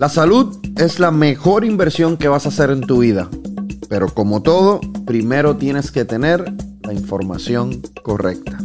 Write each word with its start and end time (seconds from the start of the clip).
La 0.00 0.08
salud 0.08 0.56
es 0.78 0.98
la 0.98 1.10
mejor 1.10 1.62
inversión 1.62 2.16
que 2.16 2.28
vas 2.28 2.46
a 2.46 2.48
hacer 2.48 2.70
en 2.70 2.80
tu 2.80 3.00
vida. 3.00 3.28
Pero 3.90 4.08
como 4.08 4.42
todo, 4.42 4.80
primero 5.04 5.58
tienes 5.58 5.90
que 5.90 6.06
tener 6.06 6.42
la 6.80 6.94
información 6.94 7.82
correcta. 8.02 8.56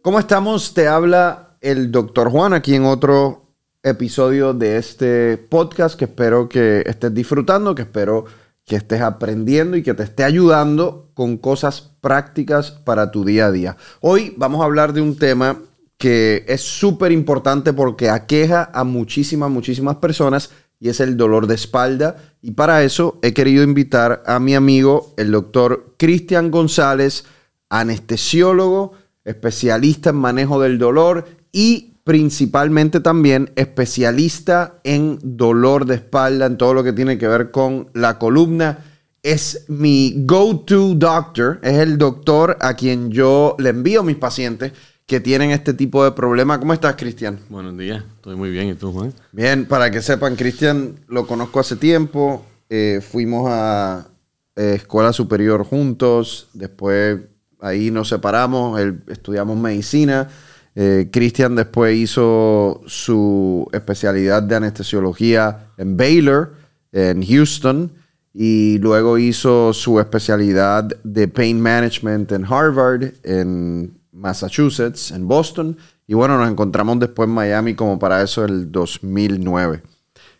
¿Cómo 0.00 0.18
estamos? 0.18 0.72
Te 0.72 0.88
habla 0.88 1.58
el 1.60 1.92
doctor 1.92 2.30
Juan 2.30 2.54
aquí 2.54 2.74
en 2.74 2.86
otro 2.86 3.50
episodio 3.82 4.54
de 4.54 4.78
este 4.78 5.36
podcast 5.36 5.98
que 5.98 6.06
espero 6.06 6.48
que 6.48 6.82
estés 6.86 7.12
disfrutando, 7.12 7.74
que 7.74 7.82
espero 7.82 8.24
que 8.64 8.76
estés 8.76 9.02
aprendiendo 9.02 9.76
y 9.76 9.82
que 9.82 9.92
te 9.92 10.04
esté 10.04 10.24
ayudando 10.24 11.10
con 11.12 11.36
cosas 11.36 11.90
prácticas 12.00 12.70
para 12.70 13.10
tu 13.10 13.26
día 13.26 13.48
a 13.48 13.52
día. 13.52 13.76
Hoy 14.00 14.32
vamos 14.38 14.62
a 14.62 14.64
hablar 14.64 14.94
de 14.94 15.02
un 15.02 15.18
tema 15.18 15.58
que 16.04 16.44
es 16.48 16.60
súper 16.60 17.12
importante 17.12 17.72
porque 17.72 18.10
aqueja 18.10 18.70
a 18.74 18.84
muchísimas, 18.84 19.50
muchísimas 19.50 19.96
personas 19.96 20.50
y 20.78 20.90
es 20.90 21.00
el 21.00 21.16
dolor 21.16 21.46
de 21.46 21.54
espalda. 21.54 22.16
Y 22.42 22.50
para 22.50 22.82
eso 22.82 23.18
he 23.22 23.32
querido 23.32 23.64
invitar 23.64 24.22
a 24.26 24.38
mi 24.38 24.54
amigo, 24.54 25.14
el 25.16 25.30
doctor 25.30 25.94
Cristian 25.96 26.50
González, 26.50 27.24
anestesiólogo, 27.70 28.92
especialista 29.24 30.10
en 30.10 30.16
manejo 30.16 30.60
del 30.60 30.78
dolor 30.78 31.24
y 31.52 31.94
principalmente 32.04 33.00
también 33.00 33.50
especialista 33.56 34.80
en 34.84 35.18
dolor 35.22 35.86
de 35.86 35.94
espalda, 35.94 36.44
en 36.44 36.58
todo 36.58 36.74
lo 36.74 36.84
que 36.84 36.92
tiene 36.92 37.16
que 37.16 37.28
ver 37.28 37.50
con 37.50 37.88
la 37.94 38.18
columna. 38.18 38.84
Es 39.22 39.64
mi 39.68 40.12
go-to 40.26 40.96
doctor, 40.96 41.60
es 41.62 41.78
el 41.78 41.96
doctor 41.96 42.58
a 42.60 42.74
quien 42.74 43.10
yo 43.10 43.56
le 43.58 43.70
envío 43.70 44.00
a 44.00 44.04
mis 44.04 44.16
pacientes 44.16 44.74
que 45.06 45.20
tienen 45.20 45.50
este 45.50 45.74
tipo 45.74 46.04
de 46.04 46.12
problema. 46.12 46.58
¿Cómo 46.58 46.72
estás, 46.72 46.96
Cristian? 46.96 47.38
Buenos 47.50 47.76
días, 47.76 48.02
estoy 48.16 48.36
muy 48.36 48.50
bien. 48.50 48.68
¿Y 48.68 48.74
tú, 48.74 48.92
Juan? 48.92 49.12
Bien, 49.32 49.66
para 49.66 49.90
que 49.90 50.00
sepan, 50.00 50.36
Cristian 50.36 50.96
lo 51.08 51.26
conozco 51.26 51.60
hace 51.60 51.76
tiempo. 51.76 52.44
Eh, 52.70 53.00
fuimos 53.06 53.46
a 53.50 54.08
eh, 54.56 54.74
escuela 54.76 55.12
superior 55.12 55.64
juntos. 55.64 56.48
Después 56.54 57.20
ahí 57.60 57.90
nos 57.90 58.08
separamos. 58.08 58.80
estudiamos 59.08 59.58
medicina. 59.58 60.28
Eh, 60.74 61.10
Cristian 61.12 61.54
después 61.54 61.94
hizo 61.96 62.80
su 62.86 63.68
especialidad 63.72 64.42
de 64.42 64.56
anestesiología 64.56 65.68
en 65.76 65.96
Baylor, 65.96 66.54
en 66.92 67.24
Houston. 67.24 67.92
Y 68.32 68.78
luego 68.78 69.18
hizo 69.18 69.72
su 69.72 70.00
especialidad 70.00 70.84
de 71.04 71.28
pain 71.28 71.60
management 71.60 72.32
en 72.32 72.44
Harvard, 72.44 73.12
en 73.22 73.92
Massachusetts, 74.14 75.10
en 75.10 75.28
Boston. 75.28 75.76
Y 76.06 76.14
bueno, 76.14 76.38
nos 76.38 76.50
encontramos 76.50 76.98
después 77.00 77.28
en 77.28 77.34
Miami 77.34 77.74
como 77.74 77.98
para 77.98 78.22
eso 78.22 78.44
el 78.44 78.70
2009. 78.70 79.82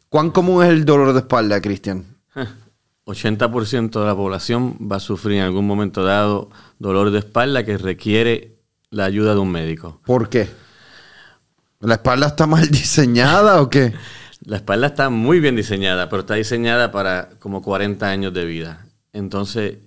¿Cuán 0.08 0.30
común 0.30 0.62
es 0.64 0.70
el 0.70 0.84
dolor 0.84 1.12
de 1.12 1.20
espalda, 1.20 1.60
Cristian? 1.60 2.04
80% 3.06 3.90
de 4.00 4.06
la 4.06 4.14
población 4.14 4.78
va 4.80 4.96
a 4.96 5.00
sufrir 5.00 5.38
en 5.38 5.42
algún 5.42 5.66
momento 5.66 6.04
dado 6.04 6.50
dolor 6.78 7.10
de 7.10 7.18
espalda 7.18 7.64
que 7.64 7.76
requiere 7.76 8.58
la 8.90 9.04
ayuda 9.04 9.34
de 9.34 9.40
un 9.40 9.50
médico. 9.50 10.00
¿Por 10.06 10.28
qué? 10.28 10.48
¿La 11.80 11.94
espalda 11.94 12.28
está 12.28 12.46
mal 12.46 12.68
diseñada 12.70 13.60
o 13.60 13.68
qué? 13.68 13.92
La 14.46 14.56
espalda 14.56 14.88
está 14.88 15.08
muy 15.08 15.40
bien 15.40 15.56
diseñada, 15.56 16.10
pero 16.10 16.20
está 16.20 16.34
diseñada 16.34 16.92
para 16.92 17.30
como 17.38 17.62
40 17.62 18.06
años 18.06 18.34
de 18.34 18.44
vida. 18.44 18.86
Entonces, 19.14 19.78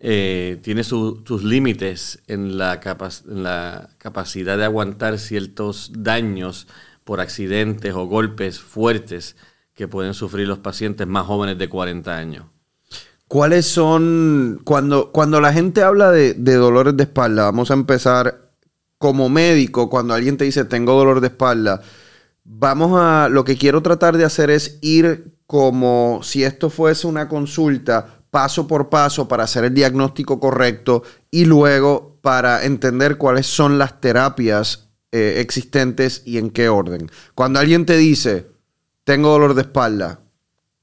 eh, 0.00 0.60
tiene 0.62 0.84
sus 0.84 1.42
límites 1.42 2.22
en 2.28 2.56
la, 2.56 2.80
capacidad 2.80 4.56
de 4.56 4.64
aguantar 4.64 5.18
ciertos 5.18 5.90
daños 5.92 6.68
por 7.02 7.20
accidentes 7.20 7.94
o 7.94 8.06
golpes 8.06 8.60
fuertes 8.60 9.36
que 9.74 9.88
pueden 9.88 10.14
sufrir 10.14 10.46
los 10.46 10.58
pacientes 10.58 11.06
más 11.06 11.26
jóvenes 11.26 11.58
de 11.58 11.68
40 11.68 12.16
años. 12.16 12.44
¿Cuáles 13.26 13.66
son, 13.66 14.60
cuando, 14.64 15.10
cuando 15.10 15.40
la 15.40 15.52
gente 15.52 15.82
habla 15.82 16.10
de, 16.10 16.34
de, 16.34 16.54
dolores 16.54 16.96
de 16.96 17.02
espalda, 17.02 17.44
vamos 17.44 17.70
a 17.70 17.74
empezar 17.74 18.52
como 18.98 19.28
médico, 19.28 19.90
cuando 19.90 20.14
alguien 20.14 20.36
te 20.36 20.44
dice 20.44 20.64
tengo 20.64 20.94
dolor 20.94 21.20
de 21.20 21.28
espalda, 21.28 21.82
vamos 22.44 22.92
a, 23.00 23.28
lo 23.28 23.44
que 23.44 23.56
quiero 23.56 23.82
tratar 23.82 24.16
de 24.16 24.24
hacer 24.24 24.50
es 24.50 24.78
ir 24.80 25.34
como 25.46 26.20
si 26.22 26.44
esto 26.44 26.70
fuese 26.70 27.06
una 27.06 27.28
consulta 27.28 28.17
paso 28.30 28.66
por 28.66 28.88
paso 28.88 29.28
para 29.28 29.44
hacer 29.44 29.64
el 29.64 29.74
diagnóstico 29.74 30.40
correcto 30.40 31.02
y 31.30 31.44
luego 31.44 32.18
para 32.20 32.64
entender 32.64 33.16
cuáles 33.16 33.46
son 33.46 33.78
las 33.78 34.00
terapias 34.00 34.88
eh, 35.12 35.36
existentes 35.38 36.22
y 36.26 36.38
en 36.38 36.50
qué 36.50 36.68
orden. 36.68 37.10
Cuando 37.34 37.58
alguien 37.58 37.86
te 37.86 37.96
dice, 37.96 38.50
tengo 39.04 39.30
dolor 39.30 39.54
de 39.54 39.62
espalda, 39.62 40.20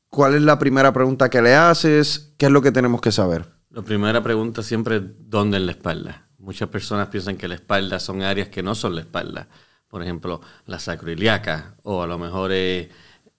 ¿cuál 0.10 0.36
es 0.36 0.42
la 0.42 0.58
primera 0.58 0.92
pregunta 0.94 1.30
que 1.30 1.42
le 1.42 1.54
haces? 1.54 2.34
¿Qué 2.38 2.48
es 2.48 2.52
lo 2.52 2.62
que 2.62 2.72
tenemos 2.72 3.02
que 3.02 3.12
saber? 3.12 3.46
La 3.70 3.84
primera 3.84 4.24
pregunta 4.24 4.64
siempre 4.64 4.96
es, 4.98 5.04
¿dónde 5.20 5.58
en 5.58 5.66
la 5.68 5.74
espalda? 5.74 6.28
Muchas 6.40 6.70
personas 6.70 7.10
piensan 7.10 7.38
que 7.38 7.48
la 7.48 7.56
espalda 7.56 8.00
son 8.00 8.24
áreas 8.24 8.50
que 8.50 8.64
no 8.64 8.74
son 8.74 8.96
la 8.96 9.02
espalda. 9.02 9.48
Por 9.88 10.02
ejemplo, 10.02 10.42
la 10.66 10.80
sacroiliaca 10.80 11.76
o 11.84 12.02
a 12.02 12.08
lo 12.08 12.18
mejor 12.18 12.52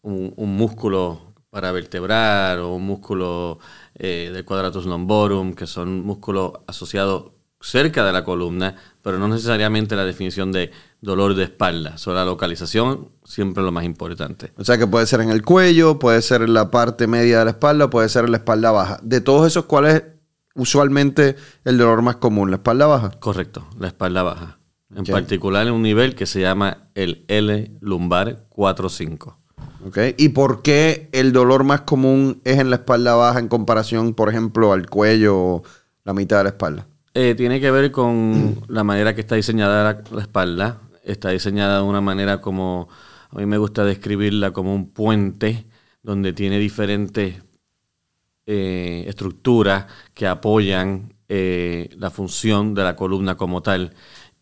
un, 0.02 0.32
un 0.36 0.56
músculo 0.56 1.25
para 1.56 1.72
vertebrar 1.72 2.58
o 2.58 2.74
un 2.74 2.84
músculo 2.84 3.58
eh, 3.94 4.30
del 4.30 4.44
quadratus 4.44 4.84
lumborum, 4.84 5.54
que 5.54 5.66
son 5.66 6.04
músculos 6.04 6.52
asociados 6.66 7.30
cerca 7.62 8.04
de 8.04 8.12
la 8.12 8.24
columna, 8.24 8.76
pero 9.00 9.18
no 9.18 9.26
necesariamente 9.26 9.96
la 9.96 10.04
definición 10.04 10.52
de 10.52 10.70
dolor 11.00 11.34
de 11.34 11.44
espalda. 11.44 11.96
Sobre 11.96 12.18
la 12.18 12.26
localización, 12.26 13.08
siempre 13.24 13.62
lo 13.62 13.72
más 13.72 13.86
importante. 13.86 14.52
O 14.58 14.64
sea 14.64 14.76
que 14.76 14.86
puede 14.86 15.06
ser 15.06 15.22
en 15.22 15.30
el 15.30 15.42
cuello, 15.42 15.98
puede 15.98 16.20
ser 16.20 16.42
en 16.42 16.52
la 16.52 16.70
parte 16.70 17.06
media 17.06 17.38
de 17.38 17.46
la 17.46 17.50
espalda, 17.52 17.88
puede 17.88 18.10
ser 18.10 18.26
en 18.26 18.32
la 18.32 18.36
espalda 18.36 18.70
baja. 18.70 19.00
De 19.02 19.22
todos 19.22 19.46
esos, 19.46 19.64
¿cuál 19.64 19.86
es 19.86 20.02
usualmente 20.56 21.36
el 21.64 21.78
dolor 21.78 22.02
más 22.02 22.16
común? 22.16 22.50
¿La 22.50 22.56
espalda 22.56 22.84
baja? 22.84 23.12
Correcto, 23.12 23.66
la 23.78 23.86
espalda 23.86 24.22
baja. 24.22 24.58
En 24.94 25.06
particular 25.06 25.66
en 25.66 25.72
un 25.72 25.80
nivel 25.80 26.16
que 26.16 26.26
se 26.26 26.42
llama 26.42 26.90
el 26.94 27.24
L 27.28 27.78
lumbar 27.80 28.46
4-5. 28.50 29.45
¿Y 30.16 30.30
por 30.30 30.62
qué 30.62 31.08
el 31.12 31.32
dolor 31.32 31.64
más 31.64 31.82
común 31.82 32.40
es 32.44 32.58
en 32.58 32.70
la 32.70 32.76
espalda 32.76 33.14
baja 33.14 33.38
en 33.38 33.48
comparación, 33.48 34.14
por 34.14 34.28
ejemplo, 34.28 34.72
al 34.72 34.88
cuello 34.88 35.38
o 35.38 35.62
la 36.04 36.12
mitad 36.12 36.38
de 36.38 36.44
la 36.44 36.50
espalda? 36.50 36.86
Eh, 37.14 37.34
tiene 37.36 37.60
que 37.60 37.70
ver 37.70 37.90
con 37.92 38.62
la 38.68 38.84
manera 38.84 39.14
que 39.14 39.20
está 39.20 39.36
diseñada 39.36 40.02
la, 40.10 40.20
espalda. 40.20 40.80
Está 41.04 41.30
diseñada 41.30 41.78
de 41.78 41.84
una 41.84 42.00
manera 42.00 42.40
como, 42.40 42.88
a 43.30 43.36
mí 43.36 43.46
me 43.46 43.58
gusta 43.58 43.84
describirla 43.84 44.52
como 44.52 44.74
un 44.74 44.90
puente 44.90 45.66
donde 46.02 46.32
tiene 46.32 46.58
diferentes 46.58 47.42
eh, 48.46 49.04
estructuras 49.06 49.86
que 50.14 50.26
apoyan 50.26 51.14
eh, 51.28 51.90
la 51.96 52.10
función 52.10 52.74
de 52.74 52.82
la 52.82 52.96
columna 52.96 53.36
como 53.36 53.62
tal. 53.62 53.94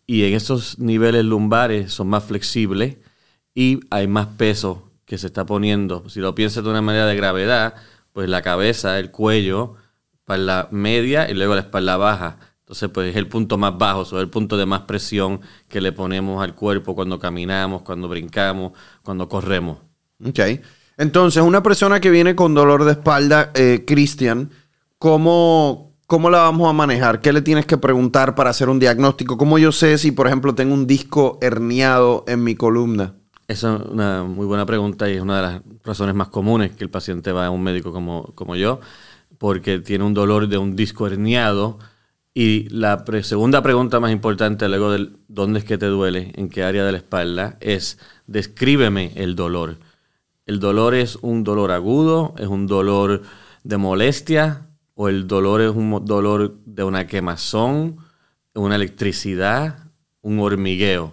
Y 0.06 0.24
en 0.24 0.34
esos 0.34 0.78
niveles 0.78 1.24
lumbares 1.24 1.92
son 1.92 2.08
más 2.08 2.24
flexibles 2.24 2.96
y 3.54 3.80
hay 3.90 4.06
más 4.06 4.26
peso 4.26 4.93
que 5.04 5.18
se 5.18 5.26
está 5.26 5.46
poniendo. 5.46 6.08
Si 6.08 6.20
lo 6.20 6.34
piensas 6.34 6.64
de 6.64 6.70
una 6.70 6.82
manera 6.82 7.06
de 7.06 7.16
gravedad, 7.16 7.74
pues 8.12 8.28
la 8.28 8.42
cabeza, 8.42 8.98
el 8.98 9.10
cuello, 9.10 9.74
espalda 10.12 10.68
media 10.70 11.28
y 11.30 11.34
luego 11.34 11.54
la 11.54 11.62
espalda 11.62 11.96
baja. 11.96 12.38
Entonces, 12.60 12.88
pues 12.88 13.10
es 13.10 13.16
el 13.16 13.28
punto 13.28 13.58
más 13.58 13.76
bajo, 13.76 14.02
o 14.02 14.20
el 14.20 14.30
punto 14.30 14.56
de 14.56 14.64
más 14.64 14.82
presión 14.82 15.40
que 15.68 15.82
le 15.82 15.92
ponemos 15.92 16.42
al 16.42 16.54
cuerpo 16.54 16.94
cuando 16.94 17.18
caminamos, 17.18 17.82
cuando 17.82 18.08
brincamos, 18.08 18.72
cuando 19.02 19.28
corremos. 19.28 19.78
Ok. 20.26 20.40
Entonces, 20.96 21.42
una 21.42 21.62
persona 21.62 22.00
que 22.00 22.10
viene 22.10 22.34
con 22.34 22.54
dolor 22.54 22.84
de 22.84 22.92
espalda, 22.92 23.50
eh, 23.54 23.84
Cristian, 23.86 24.50
¿cómo, 24.96 25.92
¿cómo 26.06 26.30
la 26.30 26.38
vamos 26.38 26.70
a 26.70 26.72
manejar? 26.72 27.20
¿Qué 27.20 27.34
le 27.34 27.42
tienes 27.42 27.66
que 27.66 27.76
preguntar 27.76 28.34
para 28.34 28.50
hacer 28.50 28.70
un 28.70 28.78
diagnóstico? 28.78 29.36
¿Cómo 29.36 29.58
yo 29.58 29.70
sé 29.70 29.98
si, 29.98 30.12
por 30.12 30.26
ejemplo, 30.26 30.54
tengo 30.54 30.72
un 30.72 30.86
disco 30.86 31.38
herniado 31.42 32.24
en 32.28 32.44
mi 32.44 32.54
columna? 32.54 33.16
Esa 33.46 33.76
es 33.76 33.82
una 33.82 34.24
muy 34.24 34.46
buena 34.46 34.64
pregunta 34.64 35.08
y 35.10 35.16
es 35.16 35.20
una 35.20 35.36
de 35.36 35.42
las 35.42 35.62
razones 35.84 36.14
más 36.14 36.28
comunes 36.28 36.72
que 36.72 36.84
el 36.84 36.90
paciente 36.90 37.30
va 37.30 37.46
a 37.46 37.50
un 37.50 37.62
médico 37.62 37.92
como, 37.92 38.32
como 38.34 38.56
yo, 38.56 38.80
porque 39.38 39.80
tiene 39.80 40.04
un 40.04 40.14
dolor 40.14 40.48
de 40.48 40.56
un 40.56 40.76
disco 40.76 41.06
herniado. 41.06 41.78
Y 42.32 42.68
la 42.70 43.04
segunda 43.22 43.62
pregunta 43.62 44.00
más 44.00 44.12
importante 44.12 44.66
luego 44.68 44.90
del 44.90 45.18
dónde 45.28 45.58
es 45.58 45.64
que 45.64 45.78
te 45.78 45.86
duele, 45.86 46.32
en 46.36 46.48
qué 46.48 46.64
área 46.64 46.84
de 46.84 46.92
la 46.92 46.98
espalda, 46.98 47.58
es 47.60 47.98
descríbeme 48.26 49.12
el 49.14 49.36
dolor. 49.36 49.76
¿El 50.46 50.58
dolor 50.58 50.94
es 50.94 51.16
un 51.16 51.44
dolor 51.44 51.70
agudo? 51.70 52.34
¿Es 52.38 52.48
un 52.48 52.66
dolor 52.66 53.22
de 53.62 53.76
molestia? 53.76 54.70
¿O 54.94 55.08
el 55.08 55.26
dolor 55.26 55.60
es 55.60 55.70
un 55.70 56.04
dolor 56.06 56.56
de 56.64 56.82
una 56.82 57.06
quemazón? 57.06 57.98
¿Una 58.54 58.76
electricidad? 58.76 59.90
¿Un 60.22 60.40
hormigueo? 60.40 61.12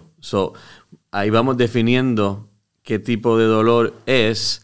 Ahí 1.12 1.30
vamos 1.30 1.56
definiendo 1.56 2.48
qué 2.82 2.98
tipo 2.98 3.38
de 3.38 3.44
dolor 3.44 3.94
es 4.06 4.62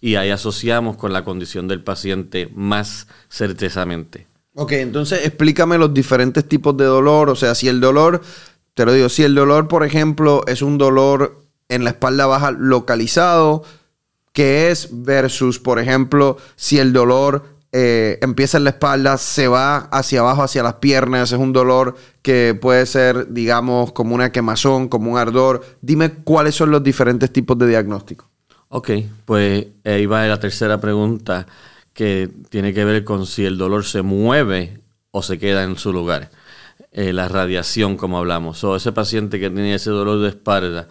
y 0.00 0.14
ahí 0.14 0.30
asociamos 0.30 0.96
con 0.96 1.12
la 1.12 1.24
condición 1.24 1.68
del 1.68 1.82
paciente 1.82 2.50
más 2.54 3.08
certezamente. 3.28 4.26
Ok, 4.54 4.72
entonces 4.72 5.26
explícame 5.26 5.76
los 5.76 5.92
diferentes 5.92 6.48
tipos 6.48 6.76
de 6.76 6.84
dolor, 6.84 7.28
o 7.28 7.36
sea, 7.36 7.54
si 7.54 7.68
el 7.68 7.80
dolor, 7.80 8.22
te 8.74 8.84
lo 8.86 8.92
digo, 8.92 9.08
si 9.08 9.24
el 9.24 9.34
dolor, 9.34 9.68
por 9.68 9.84
ejemplo, 9.84 10.42
es 10.46 10.62
un 10.62 10.78
dolor 10.78 11.44
en 11.68 11.84
la 11.84 11.90
espalda 11.90 12.26
baja 12.26 12.52
localizado, 12.52 13.64
qué 14.32 14.70
es 14.70 14.88
versus, 14.90 15.58
por 15.58 15.78
ejemplo, 15.78 16.38
si 16.56 16.78
el 16.78 16.92
dolor 16.92 17.57
eh, 17.70 18.18
empieza 18.22 18.56
en 18.56 18.64
la 18.64 18.70
espalda, 18.70 19.18
se 19.18 19.46
va 19.46 19.76
hacia 19.76 20.20
abajo, 20.20 20.42
hacia 20.42 20.62
las 20.62 20.74
piernas, 20.74 21.32
es 21.32 21.38
un 21.38 21.52
dolor 21.52 21.96
que 22.22 22.58
puede 22.58 22.86
ser, 22.86 23.28
digamos, 23.28 23.92
como 23.92 24.14
una 24.14 24.32
quemazón, 24.32 24.88
como 24.88 25.12
un 25.12 25.18
ardor. 25.18 25.64
Dime 25.82 26.10
cuáles 26.24 26.54
son 26.54 26.70
los 26.70 26.82
diferentes 26.82 27.30
tipos 27.30 27.58
de 27.58 27.68
diagnóstico. 27.68 28.28
Ok, 28.70 28.90
pues 29.24 29.66
ahí 29.84 30.06
va 30.06 30.26
la 30.26 30.40
tercera 30.40 30.80
pregunta 30.80 31.46
que 31.92 32.30
tiene 32.48 32.72
que 32.72 32.84
ver 32.84 33.04
con 33.04 33.26
si 33.26 33.44
el 33.44 33.58
dolor 33.58 33.84
se 33.84 34.02
mueve 34.02 34.80
o 35.10 35.22
se 35.22 35.38
queda 35.38 35.64
en 35.64 35.76
su 35.76 35.92
lugar. 35.92 36.30
Eh, 36.92 37.12
la 37.12 37.28
radiación, 37.28 37.96
como 37.96 38.18
hablamos. 38.18 38.64
O 38.64 38.76
ese 38.76 38.92
paciente 38.92 39.38
que 39.38 39.50
tiene 39.50 39.74
ese 39.74 39.90
dolor 39.90 40.20
de 40.20 40.28
espalda 40.28 40.88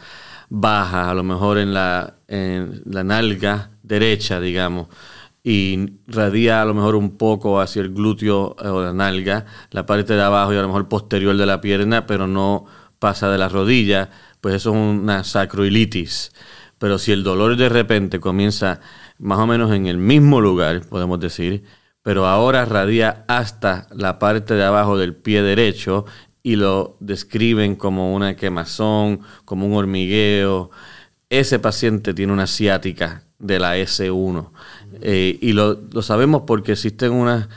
baja, 0.49 1.09
a 1.09 1.13
lo 1.13 1.23
mejor 1.23 1.57
en 1.57 1.73
la, 1.73 2.17
en 2.27 2.83
la 2.85 3.03
nalga 3.03 3.71
derecha, 3.83 4.39
digamos 4.39 4.87
y 5.49 6.01
radia 6.07 6.61
a 6.61 6.65
lo 6.65 6.73
mejor 6.73 6.95
un 6.95 7.15
poco 7.17 7.61
hacia 7.61 7.81
el 7.81 7.93
glúteo 7.93 8.57
eh, 8.61 8.67
o 8.67 8.83
la 8.83 8.91
nalga, 8.91 9.45
la 9.71 9.85
parte 9.85 10.13
de 10.13 10.21
abajo 10.21 10.53
y 10.53 10.57
a 10.57 10.61
lo 10.61 10.67
mejor 10.67 10.89
posterior 10.89 11.37
de 11.37 11.45
la 11.45 11.61
pierna, 11.61 12.05
pero 12.05 12.27
no 12.27 12.65
pasa 12.99 13.29
de 13.29 13.37
la 13.37 13.47
rodilla, 13.47 14.09
pues 14.41 14.55
eso 14.55 14.71
es 14.71 14.75
una 14.75 15.23
sacroilitis. 15.23 16.33
Pero 16.79 16.99
si 16.99 17.13
el 17.13 17.23
dolor 17.23 17.55
de 17.55 17.69
repente 17.69 18.19
comienza 18.19 18.81
más 19.19 19.39
o 19.39 19.47
menos 19.47 19.71
en 19.71 19.87
el 19.87 19.97
mismo 19.97 20.41
lugar, 20.41 20.85
podemos 20.85 21.17
decir, 21.17 21.63
pero 22.01 22.27
ahora 22.27 22.65
radia 22.65 23.23
hasta 23.29 23.87
la 23.91 24.19
parte 24.19 24.53
de 24.55 24.65
abajo 24.65 24.97
del 24.97 25.15
pie 25.15 25.43
derecho 25.43 26.03
y 26.43 26.57
lo 26.57 26.97
describen 26.99 27.77
como 27.77 28.13
una 28.13 28.35
quemazón, 28.35 29.21
como 29.45 29.65
un 29.65 29.75
hormigueo, 29.75 30.71
ese 31.29 31.57
paciente 31.59 32.13
tiene 32.13 32.33
una 32.33 32.47
ciática 32.47 33.23
de 33.39 33.59
la 33.59 33.77
S1. 33.77 34.51
Eh, 35.01 35.37
y 35.41 35.53
lo, 35.53 35.77
sabemos 36.01 36.43
porque 36.45 36.73
existen 36.73 37.11
unos 37.11 37.47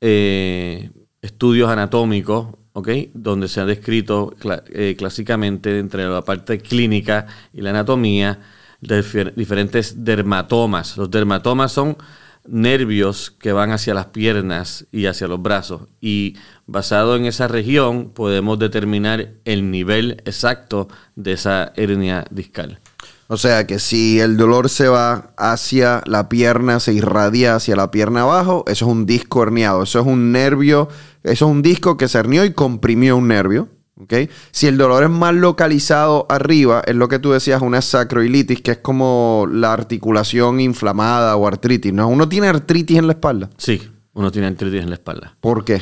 eh, 0.00 0.90
estudios 1.20 1.70
anatómicos, 1.70 2.54
¿ok? 2.72 2.88
Donde 3.14 3.48
se 3.48 3.60
ha 3.60 3.66
descrito 3.66 4.34
eh, 4.72 4.94
clásicamente 4.96 5.78
entre 5.78 6.06
la 6.06 6.22
parte 6.22 6.58
clínica 6.58 7.26
y 7.52 7.60
la 7.60 7.70
anatomía 7.70 8.40
diferentes 8.80 10.04
dermatomas. 10.04 10.96
Los 10.96 11.10
dermatomas 11.10 11.70
son 11.72 11.96
nervios 12.46 13.30
que 13.30 13.52
van 13.52 13.70
hacia 13.70 13.94
las 13.94 14.06
piernas 14.06 14.86
y 14.90 15.06
hacia 15.06 15.28
los 15.28 15.40
brazos. 15.40 15.82
Y 16.00 16.36
basado 16.66 17.16
en 17.16 17.26
esa 17.26 17.48
región 17.48 18.10
podemos 18.10 18.58
determinar 18.58 19.34
el 19.44 19.70
nivel 19.70 20.22
exacto 20.24 20.88
de 21.14 21.32
esa 21.32 21.72
hernia 21.76 22.24
discal. 22.30 22.81
O 23.32 23.38
sea 23.38 23.66
que 23.66 23.78
si 23.78 24.20
el 24.20 24.36
dolor 24.36 24.68
se 24.68 24.88
va 24.88 25.32
hacia 25.38 26.02
la 26.04 26.28
pierna, 26.28 26.80
se 26.80 26.92
irradia 26.92 27.54
hacia 27.54 27.74
la 27.74 27.90
pierna 27.90 28.20
abajo, 28.20 28.62
eso 28.66 28.84
es 28.84 28.92
un 28.92 29.06
disco 29.06 29.42
herniado. 29.42 29.84
Eso 29.84 30.00
es 30.00 30.06
un 30.06 30.32
nervio, 30.32 30.90
eso 31.22 31.46
es 31.46 31.50
un 31.50 31.62
disco 31.62 31.96
que 31.96 32.08
se 32.08 32.18
hernió 32.18 32.44
y 32.44 32.52
comprimió 32.52 33.16
un 33.16 33.28
nervio. 33.28 33.70
¿okay? 33.98 34.28
Si 34.50 34.66
el 34.66 34.76
dolor 34.76 35.04
es 35.04 35.08
más 35.08 35.34
localizado 35.34 36.26
arriba, 36.28 36.82
es 36.86 36.94
lo 36.94 37.08
que 37.08 37.18
tú 37.18 37.32
decías, 37.32 37.62
una 37.62 37.80
sacroilitis, 37.80 38.60
que 38.60 38.72
es 38.72 38.78
como 38.80 39.48
la 39.50 39.72
articulación 39.72 40.60
inflamada 40.60 41.34
o 41.36 41.46
artritis. 41.46 41.94
¿no? 41.94 42.08
¿Uno 42.08 42.28
tiene 42.28 42.48
artritis 42.48 42.98
en 42.98 43.06
la 43.06 43.14
espalda? 43.14 43.48
Sí, 43.56 43.80
uno 44.12 44.30
tiene 44.30 44.48
artritis 44.48 44.82
en 44.82 44.90
la 44.90 44.96
espalda. 44.96 45.38
¿Por 45.40 45.64
qué? 45.64 45.80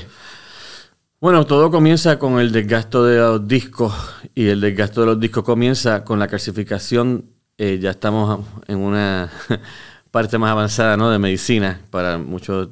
Bueno, 1.21 1.45
todo 1.47 1.73
comienza 1.73 2.17
con 2.21 2.39
el 2.39 2.53
desgasto 2.53 3.05
de 3.05 3.19
los 3.19 3.49
discos 3.49 3.93
y 4.37 4.47
el 4.47 4.61
desgasto 4.61 5.01
de 5.01 5.09
los 5.09 5.19
discos 5.19 5.43
comienza 5.43 6.05
con 6.05 6.21
la 6.21 6.29
calcificación 6.29 7.40
eh, 7.63 7.79
ya 7.79 7.91
estamos 7.91 8.41
en 8.69 8.79
una 8.79 9.31
parte 10.11 10.39
más 10.39 10.51
avanzada 10.51 10.97
¿no? 10.97 11.11
de 11.11 11.19
medicina 11.19 11.83
para 11.91 12.17
muchos 12.17 12.71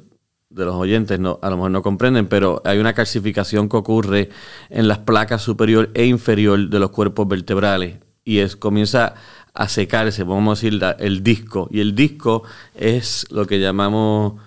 de 0.49 0.65
los 0.65 0.73
oyentes 0.73 1.19
no, 1.19 1.37
a 1.43 1.51
lo 1.51 1.57
mejor 1.57 1.69
no 1.69 1.83
comprenden, 1.83 2.25
pero 2.25 2.59
hay 2.65 2.79
una 2.79 2.93
calcificación 2.93 3.69
que 3.69 3.77
ocurre 3.77 4.29
en 4.71 4.87
las 4.87 4.97
placas 4.97 5.43
superior 5.43 5.91
e 5.93 6.07
inferior 6.07 6.69
de 6.69 6.79
los 6.79 6.89
cuerpos 6.89 7.27
vertebrales 7.27 7.99
y 8.23 8.39
es 8.39 8.55
comienza 8.55 9.13
a 9.53 9.69
secarse, 9.69 10.23
vamos 10.23 10.57
a 10.57 10.65
decir, 10.65 10.81
el 10.97 11.21
disco. 11.21 11.67
Y 11.69 11.81
el 11.81 11.93
disco 11.93 12.41
es 12.73 13.27
lo 13.29 13.45
que 13.45 13.59
llamamos 13.59 14.41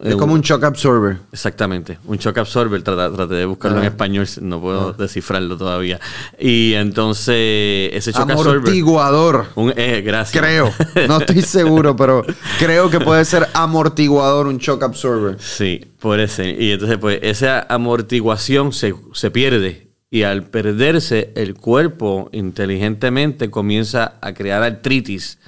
es 0.00 0.14
como 0.14 0.34
un 0.34 0.42
shock 0.42 0.62
absorber. 0.64 1.18
Exactamente, 1.32 1.98
un 2.04 2.18
shock 2.18 2.38
absorber. 2.38 2.82
Traté, 2.82 3.34
de 3.34 3.44
buscarlo 3.46 3.78
en 3.78 3.84
español, 3.84 4.26
no 4.40 4.60
puedo 4.60 4.92
descifrarlo 4.92 5.56
todavía. 5.56 5.98
Y 6.38 6.74
entonces, 6.74 7.90
ese 7.92 8.12
shock 8.12 8.30
absorber. 8.30 8.58
Amortiguador. 8.58 9.46
eh, 9.76 10.02
gracias. 10.04 10.40
Creo, 10.40 10.72
no 11.08 11.18
estoy 11.20 11.42
seguro, 11.42 11.96
pero 11.96 12.24
creo 12.58 12.90
que 12.90 13.00
puede 13.00 13.24
ser 13.24 13.48
amortiguador, 13.54 14.46
un 14.46 14.58
shock 14.58 14.82
absorber. 14.84 15.36
Sí, 15.40 15.84
por 15.98 16.20
ese. 16.20 16.50
Y 16.50 16.70
entonces, 16.72 16.98
pues, 16.98 17.18
esa 17.22 17.66
amortiguación 17.68 18.72
se, 18.72 18.94
se 19.12 19.30
pierde. 19.30 19.88
Y 20.10 20.22
al 20.22 20.44
perderse, 20.44 21.32
el 21.34 21.54
cuerpo 21.54 22.30
inteligentemente 22.32 23.50
comienza 23.50 24.14
a 24.22 24.32
crear 24.32 24.62
artritis 24.62 25.38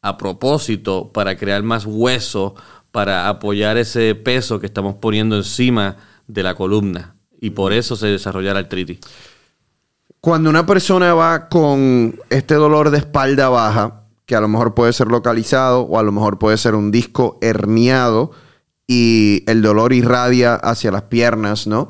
a 0.00 0.18
propósito 0.18 1.12
para 1.12 1.36
crear 1.36 1.62
más 1.62 1.86
hueso 1.86 2.56
para 2.92 3.28
apoyar 3.28 3.78
ese 3.78 4.14
peso 4.14 4.60
que 4.60 4.66
estamos 4.66 4.94
poniendo 4.96 5.36
encima 5.36 5.96
de 6.28 6.42
la 6.42 6.54
columna. 6.54 7.16
Y 7.40 7.50
por 7.50 7.72
eso 7.72 7.96
se 7.96 8.06
desarrolla 8.06 8.54
la 8.54 8.60
artritis. 8.60 9.00
Cuando 10.20 10.50
una 10.50 10.64
persona 10.66 11.14
va 11.14 11.48
con 11.48 12.20
este 12.30 12.54
dolor 12.54 12.90
de 12.90 12.98
espalda 12.98 13.48
baja, 13.48 14.04
que 14.26 14.36
a 14.36 14.40
lo 14.40 14.46
mejor 14.46 14.74
puede 14.74 14.92
ser 14.92 15.08
localizado 15.08 15.80
o 15.80 15.98
a 15.98 16.02
lo 16.04 16.12
mejor 16.12 16.38
puede 16.38 16.56
ser 16.58 16.76
un 16.76 16.92
disco 16.92 17.38
herniado 17.40 18.30
y 18.86 19.42
el 19.48 19.62
dolor 19.62 19.92
irradia 19.92 20.54
hacia 20.54 20.92
las 20.92 21.02
piernas, 21.02 21.66
¿no? 21.66 21.88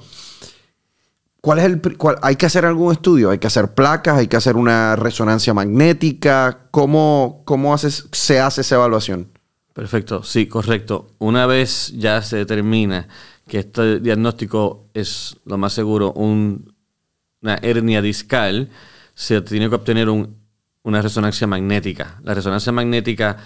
¿Cuál 1.42 1.58
es 1.58 1.64
el 1.64 1.82
hay 2.22 2.36
que 2.36 2.46
hacer 2.46 2.64
algún 2.64 2.92
estudio? 2.92 3.30
¿Hay 3.30 3.38
que 3.38 3.48
hacer 3.48 3.74
placas? 3.74 4.16
¿Hay 4.16 4.28
que 4.28 4.36
hacer 4.36 4.56
una 4.56 4.94
resonancia 4.94 5.52
magnética? 5.52 6.68
¿Cómo, 6.70 7.42
cómo 7.44 7.76
se 7.76 8.40
hace 8.40 8.60
esa 8.60 8.76
evaluación? 8.76 9.31
Perfecto, 9.72 10.22
sí, 10.22 10.46
correcto. 10.46 11.14
Una 11.18 11.46
vez 11.46 11.92
ya 11.96 12.20
se 12.22 12.36
determina 12.36 13.08
que 13.48 13.60
este 13.60 14.00
diagnóstico 14.00 14.88
es 14.92 15.36
lo 15.44 15.56
más 15.56 15.72
seguro 15.72 16.12
una 16.12 17.54
hernia 17.62 18.02
discal, 18.02 18.68
se 19.14 19.40
tiene 19.40 19.68
que 19.68 19.74
obtener 19.74 20.08
una 20.08 21.02
resonancia 21.02 21.46
magnética. 21.46 22.20
La 22.22 22.34
resonancia 22.34 22.72
magnética 22.72 23.38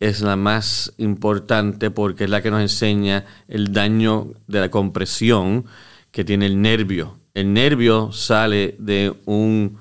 es 0.00 0.22
la 0.22 0.36
más 0.36 0.92
importante 0.96 1.90
porque 1.90 2.24
es 2.24 2.30
la 2.30 2.42
que 2.42 2.50
nos 2.50 2.60
enseña 2.60 3.24
el 3.46 3.72
daño 3.72 4.32
de 4.46 4.60
la 4.60 4.70
compresión 4.70 5.66
que 6.10 6.24
tiene 6.24 6.46
el 6.46 6.60
nervio. 6.60 7.18
El 7.34 7.52
nervio 7.52 8.10
sale 8.12 8.76
de 8.78 9.14
un 9.26 9.78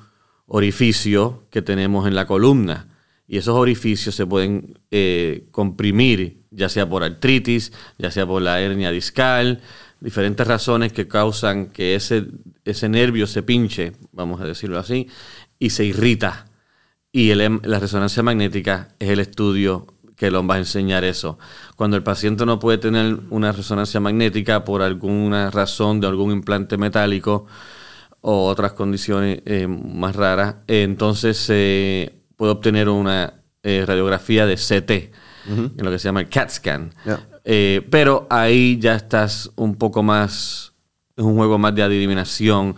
orificio 0.48 1.43
que 1.50 1.62
tenemos 1.62 2.07
en 2.07 2.15
la 2.15 2.27
columna 2.27 2.92
y 3.27 3.38
esos 3.38 3.56
orificios 3.56 4.15
se 4.15 4.25
pueden 4.25 4.80
eh, 4.92 5.48
comprimir, 5.51 6.44
ya 6.51 6.70
sea 6.70 6.88
por 6.88 7.03
artritis, 7.03 7.72
ya 7.98 8.12
sea 8.12 8.27
por 8.27 8.42
la 8.42 8.62
hernia 8.62 8.92
discal, 8.92 9.62
diferentes 10.00 10.46
razones 10.46 10.92
que 10.92 11.08
causan 11.08 11.68
que 11.68 11.96
ese, 11.96 12.25
ese 12.65 12.89
nervio 12.89 13.25
se 13.25 13.42
pinche, 13.42 13.94
vamos 14.12 14.42
a 14.42 14.46
decirlo 14.46 14.77
así, 14.77 15.08
y 15.58 15.70
se 15.70 15.86
irrita. 15.86 16.46
Y 17.12 17.30
el, 17.30 17.62
la 17.63 17.80
resonancia 17.80 18.24
magnética 18.24 18.89
es 19.00 19.10
el 19.10 19.20
estudio 19.20 19.88
que 20.15 20.30
nos 20.30 20.50
va 20.50 20.56
a 20.56 20.60
enseñar 20.60 21.03
eso. 21.03 21.38
Cuando 21.75 21.98
el 21.98 22.03
paciente 22.03 22.46
no 22.46 22.60
puede 22.60 22.77
tener 22.77 23.20
una 23.30 23.51
resonancia 23.51 24.00
magnética 24.00 24.63
por 24.63 24.82
alguna 24.82 25.50
razón 25.51 26.00
de 26.01 26.08
algún 26.08 26.32
implante 26.32 26.77
metálico 26.77 27.46
o 28.22 28.48
otras 28.48 28.74
condiciones 28.74 29.42
eh, 29.46 29.68
más 29.68 30.15
raras, 30.15 30.56
entonces 30.68 31.38
se 31.38 32.23
puede 32.43 32.51
obtener 32.51 32.89
una 32.89 33.35
eh, 33.63 33.85
radiografía 33.88 34.45
de 34.45 34.55
CT, 34.55 34.91
en 35.47 35.71
lo 35.77 35.89
que 35.91 35.97
se 35.97 36.09
llama 36.09 36.19
el 36.19 36.27
CAT 36.27 36.50
scan. 36.50 36.93
Eh, 37.45 37.88
pero 37.89 38.27
ahí 38.29 38.77
ya 38.81 38.95
estás 38.95 39.50
un 39.55 39.75
poco 39.75 40.03
más, 40.03 40.73
es 41.15 41.23
un 41.23 41.38
juego 41.38 41.57
más 41.57 41.73
de 41.73 41.83
adivinación, 41.83 42.75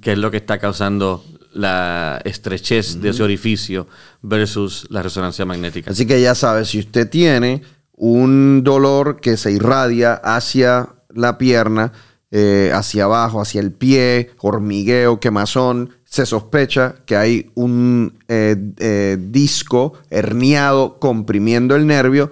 qué 0.00 0.12
es 0.12 0.18
lo 0.18 0.30
que 0.30 0.36
está 0.36 0.58
causando 0.58 1.24
la 1.52 2.20
estrechez 2.24 3.00
de 3.00 3.08
ese 3.08 3.24
orificio 3.24 3.88
versus 4.22 4.86
la 4.88 5.02
resonancia 5.02 5.44
magnética. 5.44 5.90
Así 5.90 6.06
que 6.06 6.20
ya 6.20 6.36
sabes, 6.36 6.68
si 6.68 6.78
usted 6.78 7.10
tiene 7.10 7.62
un 7.90 8.62
dolor 8.62 9.20
que 9.20 9.36
se 9.36 9.50
irradia 9.50 10.14
hacia 10.14 10.90
la 11.12 11.38
pierna, 11.38 11.90
eh, 12.30 12.70
hacia 12.72 13.02
abajo, 13.02 13.40
hacia 13.40 13.60
el 13.60 13.72
pie, 13.72 14.30
hormigueo, 14.38 15.18
quemazón, 15.18 15.95
se 16.06 16.24
sospecha 16.24 16.94
que 17.04 17.16
hay 17.16 17.50
un 17.54 18.18
eh, 18.28 18.56
eh, 18.78 19.18
disco 19.20 19.92
herniado 20.08 20.98
comprimiendo 20.98 21.76
el 21.76 21.86
nervio. 21.86 22.30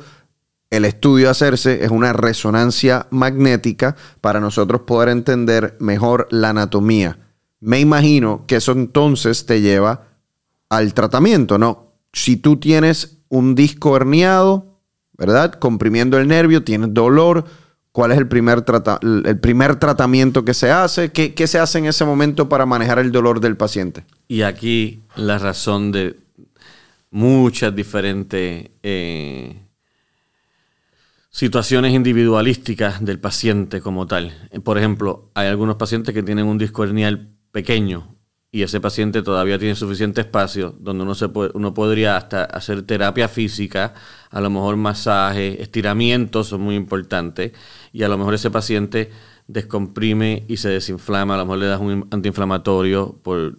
El 0.70 0.86
estudio 0.86 1.28
a 1.28 1.32
hacerse 1.32 1.84
es 1.84 1.90
una 1.90 2.14
resonancia 2.14 3.06
magnética 3.10 3.94
para 4.22 4.40
nosotros 4.40 4.80
poder 4.86 5.10
entender 5.10 5.76
mejor 5.78 6.26
la 6.30 6.48
anatomía. 6.48 7.18
Me 7.60 7.80
imagino 7.80 8.44
que 8.46 8.56
eso 8.56 8.72
entonces 8.72 9.44
te 9.44 9.60
lleva 9.60 10.08
al 10.70 10.94
tratamiento, 10.94 11.58
¿no? 11.58 11.84
si 12.14 12.36
tú 12.36 12.56
tienes 12.56 13.18
un 13.28 13.54
disco 13.54 13.96
herniado, 13.96 14.78
¿verdad? 15.18 15.52
Comprimiendo 15.52 16.16
el 16.16 16.28
nervio, 16.28 16.64
tienes 16.64 16.94
dolor, 16.94 17.44
¿cuál 17.94 18.10
es 18.10 18.18
el 18.18 18.26
primer, 18.26 18.64
el 19.24 19.38
primer 19.38 19.76
tratamiento 19.76 20.44
que 20.44 20.52
se 20.52 20.68
hace? 20.68 21.12
¿Qué, 21.12 21.46
se 21.46 21.60
hace 21.60 21.78
en 21.78 21.86
ese 21.86 22.04
momento 22.04 22.48
para 22.48 22.66
manejar 22.66 22.98
el 22.98 23.12
dolor 23.12 23.38
del 23.38 23.56
paciente? 23.56 24.04
Y 24.26 24.42
aquí 24.42 25.04
la 25.14 25.38
razón 25.38 25.92
de 25.92 26.16
muchas 27.12 27.72
diferentes 27.72 28.68
eh, 28.82 29.62
situaciones 31.30 31.94
individualísticas 31.94 33.04
del 33.04 33.20
paciente 33.20 33.80
como 33.80 34.08
tal. 34.08 34.50
Por 34.64 34.76
ejemplo, 34.76 35.30
hay 35.34 35.46
algunos 35.46 35.76
pacientes 35.76 36.12
que 36.12 36.24
tienen 36.24 36.46
un 36.46 36.58
disco 36.58 36.82
hernial 36.82 37.28
pequeño 37.52 38.14
y 38.54 38.62
ese 38.62 38.80
paciente 38.80 39.22
todavía 39.22 39.58
tiene 39.58 39.74
suficiente 39.74 40.20
espacio 40.20 40.76
donde 40.78 41.02
uno, 41.02 41.16
se 41.16 41.28
puede, 41.28 41.50
uno 41.54 41.74
podría 41.74 42.16
hasta 42.16 42.44
hacer 42.44 42.82
terapia 42.82 43.26
física, 43.26 43.94
a 44.30 44.40
lo 44.40 44.48
mejor 44.48 44.76
masaje, 44.76 45.60
estiramientos 45.60 46.46
son 46.46 46.60
muy 46.60 46.76
importantes 46.76 47.50
y 47.94 48.02
a 48.02 48.08
lo 48.08 48.18
mejor 48.18 48.34
ese 48.34 48.50
paciente 48.50 49.12
descomprime 49.46 50.44
y 50.48 50.56
se 50.56 50.68
desinflama, 50.68 51.34
a 51.34 51.38
lo 51.38 51.44
mejor 51.44 51.58
le 51.60 51.66
das 51.66 51.80
un 51.80 52.08
antiinflamatorio 52.10 53.16
por 53.22 53.56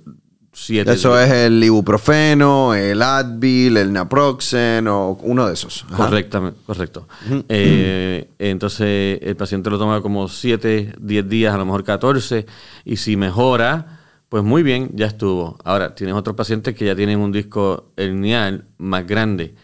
siete 0.51 0.91
Eso 0.91 1.17
es 1.17 1.31
el 1.31 1.63
ibuprofeno, 1.63 2.75
el 2.75 3.01
Advil, 3.01 3.77
el 3.77 3.93
Naproxen 3.93 4.89
o 4.89 5.17
uno 5.21 5.47
de 5.47 5.53
esos. 5.53 5.85
Correctamente, 5.95 6.59
correcto. 6.65 7.07
Eh, 7.47 8.29
entonces 8.37 9.19
el 9.21 9.37
paciente 9.37 9.69
lo 9.69 9.79
toma 9.79 10.01
como 10.01 10.27
7, 10.27 10.95
10 10.99 11.29
días, 11.29 11.55
a 11.55 11.57
lo 11.57 11.65
mejor 11.65 11.85
14 11.85 12.45
y 12.83 12.97
si 12.97 13.15
mejora 13.15 14.01
pues 14.27 14.43
muy 14.43 14.63
bien, 14.63 14.89
ya 14.95 15.05
estuvo. 15.05 15.57
Ahora, 15.63 15.95
tienes 15.95 16.13
otros 16.13 16.35
pacientes 16.35 16.75
que 16.75 16.83
ya 16.83 16.95
tienen 16.95 17.19
un 17.19 17.31
disco 17.31 17.93
hernial 17.95 18.65
más 18.77 19.07
grande 19.07 19.55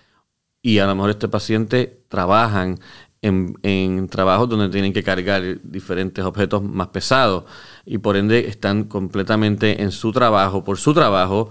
y 0.62 0.78
a 0.78 0.86
lo 0.86 0.96
mejor 0.96 1.10
este 1.10 1.28
paciente 1.28 2.04
trabajan 2.08 2.80
en, 3.22 4.08
trabajos 4.10 4.50
donde 4.50 4.70
tienen 4.70 4.94
que 4.94 5.04
cargar 5.04 5.60
diferentes 5.64 6.24
objetos 6.26 6.64
más 6.64 6.88
pesados 6.88 7.44
y 7.86 8.00
por 8.00 8.18
ende 8.18 8.48
están 8.48 8.86
completamente 8.86 9.82
en 9.82 9.92
su 9.92 10.12
trabajo, 10.12 10.64
por 10.64 10.78
su 10.78 10.94
trabajo, 10.94 11.50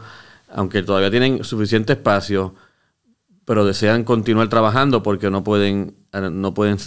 aunque 0.52 0.82
todavía 0.82 1.10
tienen 1.10 1.44
suficiente 1.44 1.92
espacio, 1.92 2.54
pero 3.44 3.64
desean 3.64 4.04
continuar 4.04 4.48
trabajando 4.48 5.02
porque 5.02 5.30
no 5.30 5.44
pueden, 5.44 5.94
no 6.12 6.54
pueden, 6.54 6.78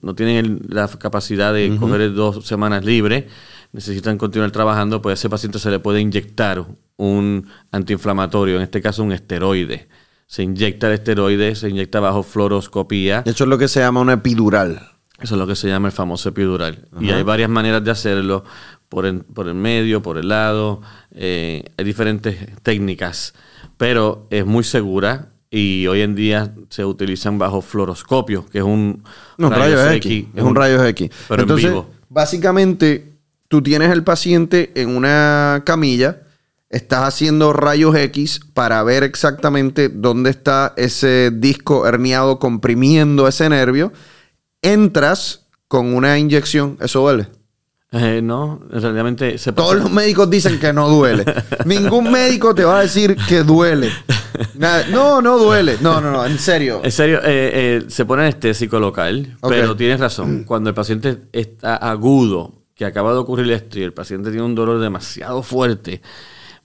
no 0.00 0.14
tienen 0.14 0.62
la 0.68 0.88
capacidad 0.88 1.52
de 1.52 1.76
coger 1.78 2.12
dos 2.14 2.46
semanas 2.46 2.84
libres 2.84 3.24
necesitan 3.72 4.18
continuar 4.18 4.50
trabajando, 4.50 5.00
pues 5.02 5.12
a 5.12 5.14
ese 5.14 5.30
paciente 5.30 5.58
se 5.58 5.70
le 5.70 5.78
puede 5.78 6.00
inyectar 6.00 6.64
un 6.96 7.48
antiinflamatorio, 7.70 8.56
en 8.56 8.62
este 8.62 8.82
caso 8.82 9.02
un 9.02 9.12
esteroide. 9.12 9.88
Se 10.32 10.42
inyecta 10.42 10.86
el 10.86 10.94
esteroide, 10.94 11.54
se 11.54 11.68
inyecta 11.68 12.00
bajo 12.00 12.22
fluoroscopía. 12.22 13.22
Eso 13.26 13.44
es 13.44 13.50
lo 13.50 13.58
que 13.58 13.68
se 13.68 13.80
llama 13.80 14.00
una 14.00 14.14
epidural. 14.14 14.88
Eso 15.20 15.34
es 15.34 15.38
lo 15.38 15.46
que 15.46 15.54
se 15.54 15.68
llama 15.68 15.88
el 15.88 15.92
famoso 15.92 16.30
epidural. 16.30 16.88
Y 16.98 17.10
hay 17.10 17.22
varias 17.22 17.50
maneras 17.50 17.84
de 17.84 17.90
hacerlo, 17.90 18.42
por 18.88 19.04
el, 19.04 19.24
por 19.24 19.46
el 19.46 19.54
medio, 19.54 20.00
por 20.00 20.16
el 20.16 20.30
lado. 20.30 20.80
Eh, 21.14 21.62
hay 21.76 21.84
diferentes 21.84 22.38
técnicas, 22.62 23.34
pero 23.76 24.26
es 24.30 24.46
muy 24.46 24.64
segura 24.64 25.32
y 25.50 25.86
hoy 25.86 26.00
en 26.00 26.14
día 26.14 26.54
se 26.70 26.82
utilizan 26.82 27.38
bajo 27.38 27.60
fluoroscopio, 27.60 28.46
que 28.46 28.56
es 28.56 28.64
un, 28.64 29.04
rayo 29.36 29.86
X. 29.90 30.28
Es 30.34 30.42
un 30.42 30.54
rayo 30.54 30.82
X. 30.82 31.10
Pero 31.28 31.42
en 31.42 31.56
vivo. 31.56 31.90
Básicamente, 32.08 33.18
tú 33.48 33.60
tienes 33.60 33.90
el 33.90 34.02
paciente 34.02 34.72
en 34.76 34.96
una 34.96 35.62
camilla, 35.66 36.22
estás 36.72 37.06
haciendo 37.06 37.52
rayos 37.52 37.94
X 37.94 38.40
para 38.54 38.82
ver 38.82 39.04
exactamente 39.04 39.88
dónde 39.88 40.30
está 40.30 40.72
ese 40.76 41.30
disco 41.32 41.86
herniado 41.86 42.38
comprimiendo 42.38 43.28
ese 43.28 43.48
nervio, 43.48 43.92
entras 44.62 45.46
con 45.68 45.94
una 45.94 46.18
inyección, 46.18 46.78
¿eso 46.80 47.00
duele? 47.00 47.28
Eh, 47.94 48.22
no, 48.22 48.58
realmente 48.70 49.36
se 49.36 49.52
Todos 49.52 49.76
los 49.76 49.92
médicos 49.92 50.30
dicen 50.30 50.58
que 50.58 50.72
no 50.72 50.88
duele. 50.88 51.26
Ningún 51.66 52.10
médico 52.10 52.54
te 52.54 52.64
va 52.64 52.78
a 52.78 52.82
decir 52.82 53.16
que 53.28 53.42
duele. 53.42 53.90
No, 54.90 55.20
no 55.20 55.36
duele. 55.36 55.76
No, 55.82 56.00
no, 56.00 56.10
no, 56.10 56.24
en 56.24 56.38
serio. 56.38 56.80
En 56.82 56.90
serio, 56.90 57.18
eh, 57.18 57.50
eh, 57.52 57.84
se 57.88 58.06
pone 58.06 58.22
anestésico 58.22 58.80
local, 58.80 59.36
pero 59.42 59.76
tienes 59.76 60.00
razón. 60.00 60.44
Cuando 60.44 60.70
el 60.70 60.74
paciente 60.74 61.18
está 61.32 61.76
agudo, 61.76 62.62
que 62.74 62.86
acaba 62.86 63.12
de 63.12 63.18
ocurrir 63.18 63.52
esto 63.52 63.78
y 63.78 63.82
el 63.82 63.92
paciente 63.92 64.30
tiene 64.30 64.46
un 64.46 64.54
dolor 64.54 64.80
demasiado 64.80 65.42
fuerte, 65.42 66.00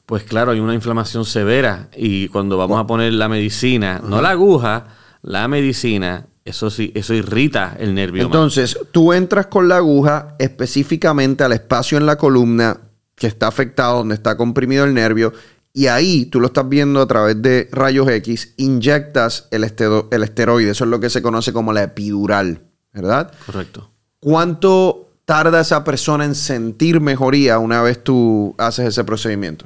pues 0.07 0.23
claro, 0.23 0.53
hay 0.53 0.61
una 0.61 0.73
inflamación 0.73 1.25
severa 1.25 1.89
y 1.93 2.29
cuando 2.29 2.55
vamos 2.55 2.79
a 2.79 2.87
poner 2.87 3.11
la 3.11 3.27
medicina, 3.27 4.01
no 4.01 4.21
la 4.21 4.29
aguja, 4.29 4.87
la 5.21 5.49
medicina, 5.49 6.27
eso 6.45 6.69
sí, 6.69 6.93
eso 6.95 7.13
irrita 7.13 7.75
el 7.77 7.93
nervio. 7.93 8.23
Entonces, 8.23 8.79
tú 8.91 9.11
entras 9.11 9.47
con 9.47 9.67
la 9.67 9.75
aguja 9.75 10.35
específicamente 10.39 11.43
al 11.43 11.51
espacio 11.51 11.97
en 11.97 12.05
la 12.05 12.17
columna 12.17 12.79
que 13.15 13.27
está 13.27 13.47
afectado, 13.47 13.97
donde 13.97 14.15
está 14.15 14.37
comprimido 14.37 14.85
el 14.85 14.93
nervio, 14.93 15.33
y 15.73 15.87
ahí 15.87 16.25
tú 16.27 16.39
lo 16.39 16.47
estás 16.47 16.69
viendo 16.69 17.01
a 17.01 17.07
través 17.07 17.41
de 17.41 17.67
rayos 17.73 18.07
X, 18.07 18.53
inyectas 18.55 19.49
el, 19.51 19.65
el 19.65 20.23
esteroide, 20.23 20.71
eso 20.71 20.85
es 20.85 20.89
lo 20.89 21.01
que 21.01 21.09
se 21.09 21.21
conoce 21.21 21.51
como 21.51 21.73
la 21.73 21.83
epidural, 21.83 22.61
¿verdad? 22.93 23.33
Correcto. 23.45 23.91
¿Cuánto 24.21 25.17
tarda 25.25 25.59
esa 25.59 25.83
persona 25.83 26.23
en 26.23 26.33
sentir 26.33 27.01
mejoría 27.01 27.59
una 27.59 27.81
vez 27.81 28.01
tú 28.01 28.55
haces 28.57 28.87
ese 28.87 29.03
procedimiento? 29.03 29.65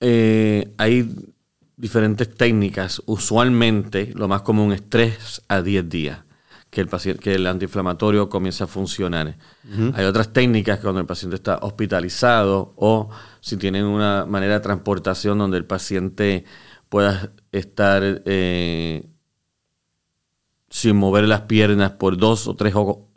Eh, 0.00 0.72
hay 0.78 1.14
diferentes 1.76 2.34
técnicas. 2.34 3.02
Usualmente 3.06 4.12
lo 4.14 4.28
más 4.28 4.42
común 4.42 4.72
es 4.72 4.88
3 4.88 5.42
a 5.48 5.62
10 5.62 5.88
días 5.88 6.18
que 6.70 6.80
el, 6.80 6.88
paciente, 6.88 7.20
que 7.20 7.34
el 7.34 7.46
antiinflamatorio 7.46 8.28
comienza 8.28 8.64
a 8.64 8.66
funcionar. 8.68 9.36
Hay 9.94 10.04
otras 10.04 10.32
técnicas 10.32 10.78
que 10.78 10.84
cuando 10.84 11.00
el 11.00 11.06
paciente 11.06 11.34
está 11.34 11.58
hospitalizado 11.62 12.74
o 12.76 13.10
si 13.40 13.56
tienen 13.56 13.84
una 13.84 14.24
manera 14.24 14.54
de 14.54 14.60
transportación 14.60 15.38
donde 15.38 15.58
el 15.58 15.64
paciente 15.64 16.44
pueda 16.88 17.32
estar 17.50 18.22
eh, 18.24 19.04
sin 20.68 20.96
mover 20.96 21.26
las 21.26 21.42
piernas 21.42 21.92
por 21.92 22.16
dos 22.16 22.46
o 22.46 22.54
tres 22.54 22.74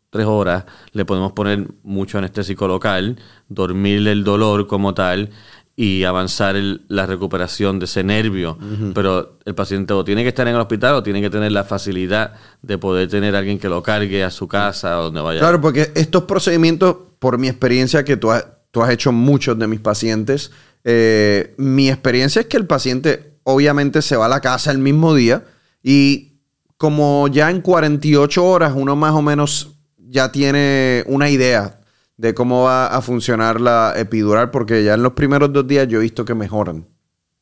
tres 0.10 0.28
horas, 0.28 0.66
le 0.92 1.06
podemos 1.06 1.32
poner 1.32 1.68
mucho 1.82 2.20
anestésico 2.20 2.68
local, 2.68 3.18
dormir 3.50 4.08
el 4.08 4.24
dolor 4.24 4.68
como 4.68 4.94
tal 4.94 5.32
y 5.76 6.04
avanzar 6.04 6.56
la 6.88 7.06
recuperación 7.06 7.80
de 7.80 7.86
ese 7.86 8.04
nervio. 8.04 8.58
Pero 8.94 9.40
el 9.46 9.56
paciente 9.56 9.94
o 9.94 10.04
tiene 10.04 10.22
que 10.22 10.30
estar 10.30 10.48
en 10.48 10.54
el 10.56 10.62
hospital 10.62 10.96
o 10.96 11.04
tiene 11.04 11.22
que 11.22 11.30
tener 11.30 11.52
la 11.52 11.64
facilidad 11.64 12.34
de 12.62 12.78
poder 12.78 13.10
tener 13.10 13.36
alguien 13.36 13.58
que 13.58 13.70
lo 13.70 13.82
cargue 13.82 14.24
a 14.24 14.30
su 14.30 14.48
casa 14.48 15.00
o 15.00 15.04
donde 15.06 15.22
vaya. 15.22 15.40
Claro, 15.40 15.60
porque 15.62 15.92
estos 15.96 16.24
procedimientos, 16.24 16.96
por 17.18 17.40
mi 17.40 17.48
experiencia, 17.48 18.04
que 18.04 18.18
tú 18.18 18.32
has, 18.32 18.46
tú 18.70 18.84
has 18.84 18.92
hecho 18.92 19.12
muchos 19.12 19.58
de 19.58 19.68
mis 19.68 19.80
pacientes, 19.80 20.52
eh, 20.84 21.56
mi 21.58 21.90
experiencia 21.90 22.42
es 22.42 22.48
que 22.48 22.58
el 22.58 22.68
paciente 22.68 23.38
obviamente 23.44 24.02
se 24.02 24.16
va 24.16 24.28
a 24.28 24.30
la 24.30 24.42
casa 24.42 24.72
el 24.72 24.78
mismo 24.78 25.16
día 25.16 25.44
y 25.82 26.34
como 26.78 27.28
ya 27.30 27.50
en 27.50 27.62
48 27.62 28.44
horas 28.44 28.74
uno 28.76 28.96
más 28.96 29.14
o 29.14 29.22
menos 29.22 29.76
ya 29.98 30.32
tiene 30.32 31.04
una 31.08 31.30
idea 31.30 31.80
de 32.18 32.34
cómo 32.34 32.64
va 32.64 32.88
a 32.88 33.02
funcionar 33.02 33.60
la 33.60 33.94
epidural, 33.98 34.52
porque 34.52 34.84
ya 34.84 34.94
en 34.94 35.04
los 35.04 35.14
primeros 35.14 35.52
dos 35.52 35.68
días 35.68 35.88
yo 35.88 36.00
he 36.00 36.04
visto 36.04 36.26
que 36.26 36.36
mejoran. 36.36 36.88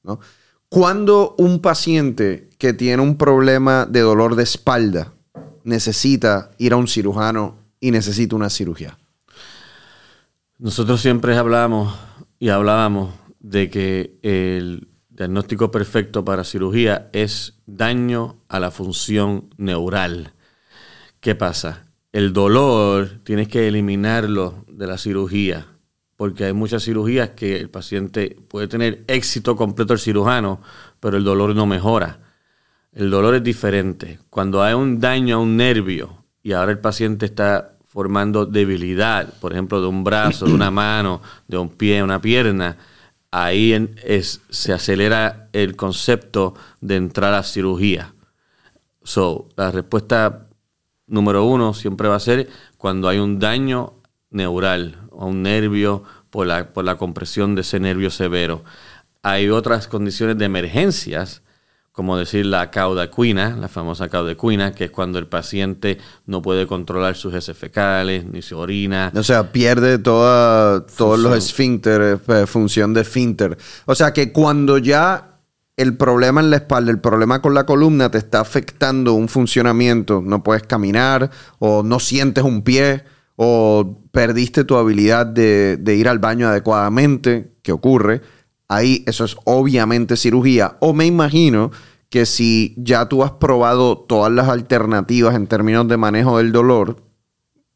¿no? 0.03 0.19
Cuando 0.69 1.35
un 1.37 1.61
paciente 1.61 2.49
que 2.57 2.73
tiene 2.73 3.03
un 3.03 3.17
problema 3.17 3.85
de 3.85 3.99
dolor 4.01 4.35
de 4.35 4.43
espalda 4.43 5.13
necesita 5.63 6.51
ir 6.57 6.73
a 6.73 6.77
un 6.77 6.87
cirujano 6.87 7.57
y 7.79 7.91
necesita 7.91 8.35
una 8.35 8.49
cirugía? 8.49 8.97
Nosotros 10.57 11.01
siempre 11.01 11.35
hablamos 11.35 11.93
y 12.39 12.49
hablábamos 12.49 13.13
de 13.39 13.69
que 13.69 14.19
el 14.21 14.87
diagnóstico 15.09 15.71
perfecto 15.71 16.23
para 16.23 16.43
cirugía 16.43 17.09
es 17.13 17.55
daño 17.65 18.37
a 18.47 18.59
la 18.59 18.71
función 18.71 19.53
neural. 19.57 20.33
¿Qué 21.19 21.35
pasa? 21.35 21.90
El 22.11 22.33
dolor 22.33 23.21
tienes 23.23 23.47
que 23.47 23.67
eliminarlo 23.67 24.65
de 24.67 24.87
la 24.87 24.97
cirugía, 24.97 25.67
porque 26.17 26.45
hay 26.45 26.53
muchas 26.53 26.83
cirugías 26.83 27.29
que 27.31 27.57
el 27.57 27.69
paciente 27.69 28.37
puede 28.47 28.67
tener 28.67 29.03
éxito 29.07 29.55
completo 29.55 29.93
el 29.93 29.99
cirujano, 29.99 30.61
pero 30.99 31.17
el 31.17 31.23
dolor 31.23 31.55
no 31.55 31.65
mejora. 31.65 32.19
El 32.91 33.09
dolor 33.09 33.35
es 33.35 33.43
diferente. 33.43 34.19
Cuando 34.29 34.61
hay 34.61 34.73
un 34.73 34.99
daño 34.99 35.37
a 35.37 35.39
un 35.39 35.55
nervio 35.55 36.25
y 36.43 36.51
ahora 36.51 36.71
el 36.71 36.79
paciente 36.79 37.25
está 37.25 37.77
formando 37.85 38.45
debilidad, 38.45 39.33
por 39.39 39.53
ejemplo, 39.53 39.81
de 39.81 39.87
un 39.87 40.03
brazo, 40.03 40.45
de 40.45 40.53
una 40.53 40.71
mano, 40.71 41.21
de 41.47 41.57
un 41.57 41.69
pie, 41.69 42.03
una 42.03 42.21
pierna, 42.21 42.77
ahí 43.31 43.73
es, 44.03 44.41
se 44.49 44.73
acelera 44.73 45.49
el 45.53 45.75
concepto 45.77 46.53
de 46.81 46.97
entrar 46.97 47.33
a 47.33 47.43
cirugía. 47.43 48.13
So, 49.03 49.47
la 49.55 49.71
respuesta 49.71 50.47
número 51.11 51.45
uno 51.45 51.73
siempre 51.73 52.07
va 52.07 52.15
a 52.15 52.19
ser 52.19 52.49
cuando 52.77 53.07
hay 53.07 53.19
un 53.19 53.37
daño 53.37 53.93
neural 54.31 54.97
o 55.11 55.27
un 55.27 55.43
nervio 55.43 56.03
por 56.29 56.47
la, 56.47 56.73
por 56.73 56.85
la 56.85 56.97
compresión 56.97 57.53
de 57.53 57.61
ese 57.61 57.79
nervio 57.79 58.09
severo. 58.09 58.63
Hay 59.21 59.49
otras 59.49 59.87
condiciones 59.87 60.37
de 60.37 60.45
emergencias 60.45 61.43
como 61.91 62.17
decir 62.17 62.45
la 62.45 62.71
caudacuina, 62.71 63.55
la 63.57 63.67
famosa 63.67 64.07
caudacuina, 64.07 64.73
que 64.73 64.85
es 64.85 64.91
cuando 64.91 65.19
el 65.19 65.27
paciente 65.27 65.97
no 66.25 66.41
puede 66.41 66.65
controlar 66.65 67.17
sus 67.17 67.33
heces 67.33 67.57
fecales, 67.57 68.25
ni 68.25 68.41
su 68.41 68.57
orina. 68.57 69.11
O 69.13 69.23
sea, 69.23 69.51
pierde 69.51 69.97
toda, 69.97 70.85
todos 70.85 71.19
los 71.19 71.37
esfínteres, 71.37 72.19
eh, 72.29 72.47
función 72.47 72.93
de 72.93 73.01
esfínter. 73.01 73.57
O 73.85 73.93
sea, 73.93 74.13
que 74.13 74.31
cuando 74.31 74.77
ya 74.77 75.30
el 75.77 75.97
problema 75.97 76.41
en 76.41 76.49
la 76.49 76.57
espalda, 76.57 76.91
el 76.91 76.99
problema 76.99 77.41
con 77.41 77.53
la 77.53 77.65
columna 77.65 78.11
te 78.11 78.17
está 78.17 78.39
afectando 78.41 79.13
un 79.13 79.27
funcionamiento, 79.27 80.21
no 80.23 80.43
puedes 80.43 80.63
caminar 80.63 81.31
o 81.59 81.83
no 81.83 81.99
sientes 81.99 82.43
un 82.43 82.61
pie 82.61 83.03
o 83.35 83.99
perdiste 84.11 84.63
tu 84.63 84.75
habilidad 84.75 85.25
de, 85.25 85.95
ir 85.95 86.07
al 86.07 86.19
baño 86.19 86.47
adecuadamente, 86.47 87.53
¿qué 87.63 87.71
ocurre? 87.71 88.21
ahí 88.71 89.03
eso 89.05 89.25
es 89.25 89.35
obviamente 89.43 90.15
cirugía. 90.15 90.77
O 90.79 90.93
me 90.93 91.05
imagino 91.05 91.71
que 92.09 92.25
si 92.25 92.73
ya 92.77 93.07
tú 93.07 93.23
has 93.23 93.31
probado 93.31 93.97
todas 93.97 94.31
las 94.31 94.47
alternativas 94.47 95.35
en 95.35 95.47
términos 95.47 95.87
de 95.87 95.97
manejo 95.97 96.37
del 96.37 96.51
dolor 96.51 97.03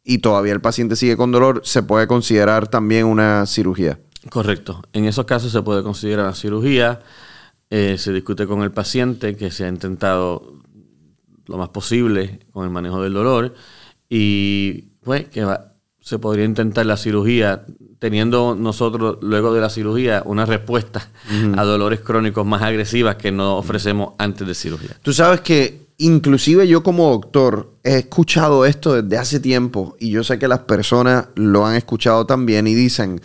y 0.04 0.20
todavía 0.20 0.54
el 0.54 0.62
paciente 0.62 0.96
sigue 0.96 1.18
con 1.18 1.32
dolor, 1.32 1.62
se 1.66 1.84
puede 1.84 2.08
considerar 2.08 2.68
también 2.68 3.06
una 3.06 3.46
cirugía. 3.46 4.00
Correcto. 4.30 4.82
En 4.94 5.06
esos 5.06 5.26
casos 5.26 5.52
se 5.52 5.62
puede 5.62 5.84
considerar 5.84 6.26
una 6.26 6.36
cirugía. 6.36 7.02
Eh, 7.70 7.98
se 7.98 8.14
discute 8.14 8.46
con 8.46 8.62
el 8.62 8.72
paciente 8.72 9.36
que 9.36 9.50
se 9.50 9.66
ha 9.66 9.68
intentado 9.68 10.62
lo 11.48 11.58
más 11.58 11.70
posible 11.70 12.40
con 12.52 12.64
el 12.64 12.72
manejo 12.72 13.02
del 13.02 13.14
dolor 13.14 13.54
y 14.10 14.90
pues 15.04 15.28
que 15.30 15.46
se 16.00 16.20
podría 16.20 16.46
intentar 16.46 16.86
la 16.86 16.98
cirugía 16.98 17.66
teniendo 18.00 18.56
nosotros 18.56 19.18
luego 19.22 19.54
de 19.54 19.62
la 19.62 19.70
cirugía 19.70 20.22
una 20.26 20.46
respuesta 20.46 21.10
a 21.58 21.64
dolores 21.64 22.02
crónicos 22.02 22.46
más 22.46 22.62
agresivas 22.62 23.16
que 23.16 23.32
no 23.32 23.58
ofrecemos 23.58 24.14
antes 24.20 24.48
de 24.48 24.54
cirugía. 24.54 24.92
Tú 25.02 25.14
sabes 25.14 25.42
que 25.42 25.88
inclusive 25.98 26.68
yo 26.68 26.84
como 26.84 27.10
doctor 27.10 27.78
he 27.84 27.98
escuchado 27.98 28.66
esto 28.66 29.02
desde 29.02 29.18
hace 29.18 29.40
tiempo 29.40 29.96
y 30.00 30.12
yo 30.12 30.24
sé 30.24 30.38
que 30.38 30.48
las 30.48 30.60
personas 30.60 31.30
lo 31.36 31.66
han 31.66 31.76
escuchado 31.76 32.26
también 32.28 32.68
y 32.68 32.76
dicen, 32.76 33.22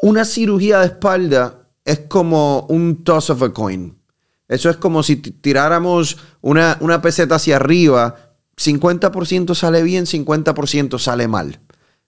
una 0.00 0.24
cirugía 0.24 0.80
de 0.80 0.86
espalda 0.86 1.61
es 1.84 2.00
como 2.08 2.66
un 2.68 3.04
toss 3.04 3.30
of 3.30 3.42
a 3.42 3.52
coin. 3.52 3.98
Eso 4.48 4.70
es 4.70 4.76
como 4.76 5.02
si 5.02 5.16
tiráramos 5.16 6.18
una, 6.40 6.76
una 6.80 7.00
peseta 7.00 7.36
hacia 7.36 7.56
arriba, 7.56 8.34
50% 8.56 9.54
sale 9.54 9.82
bien, 9.82 10.04
50% 10.04 10.98
sale 10.98 11.28
mal. 11.28 11.60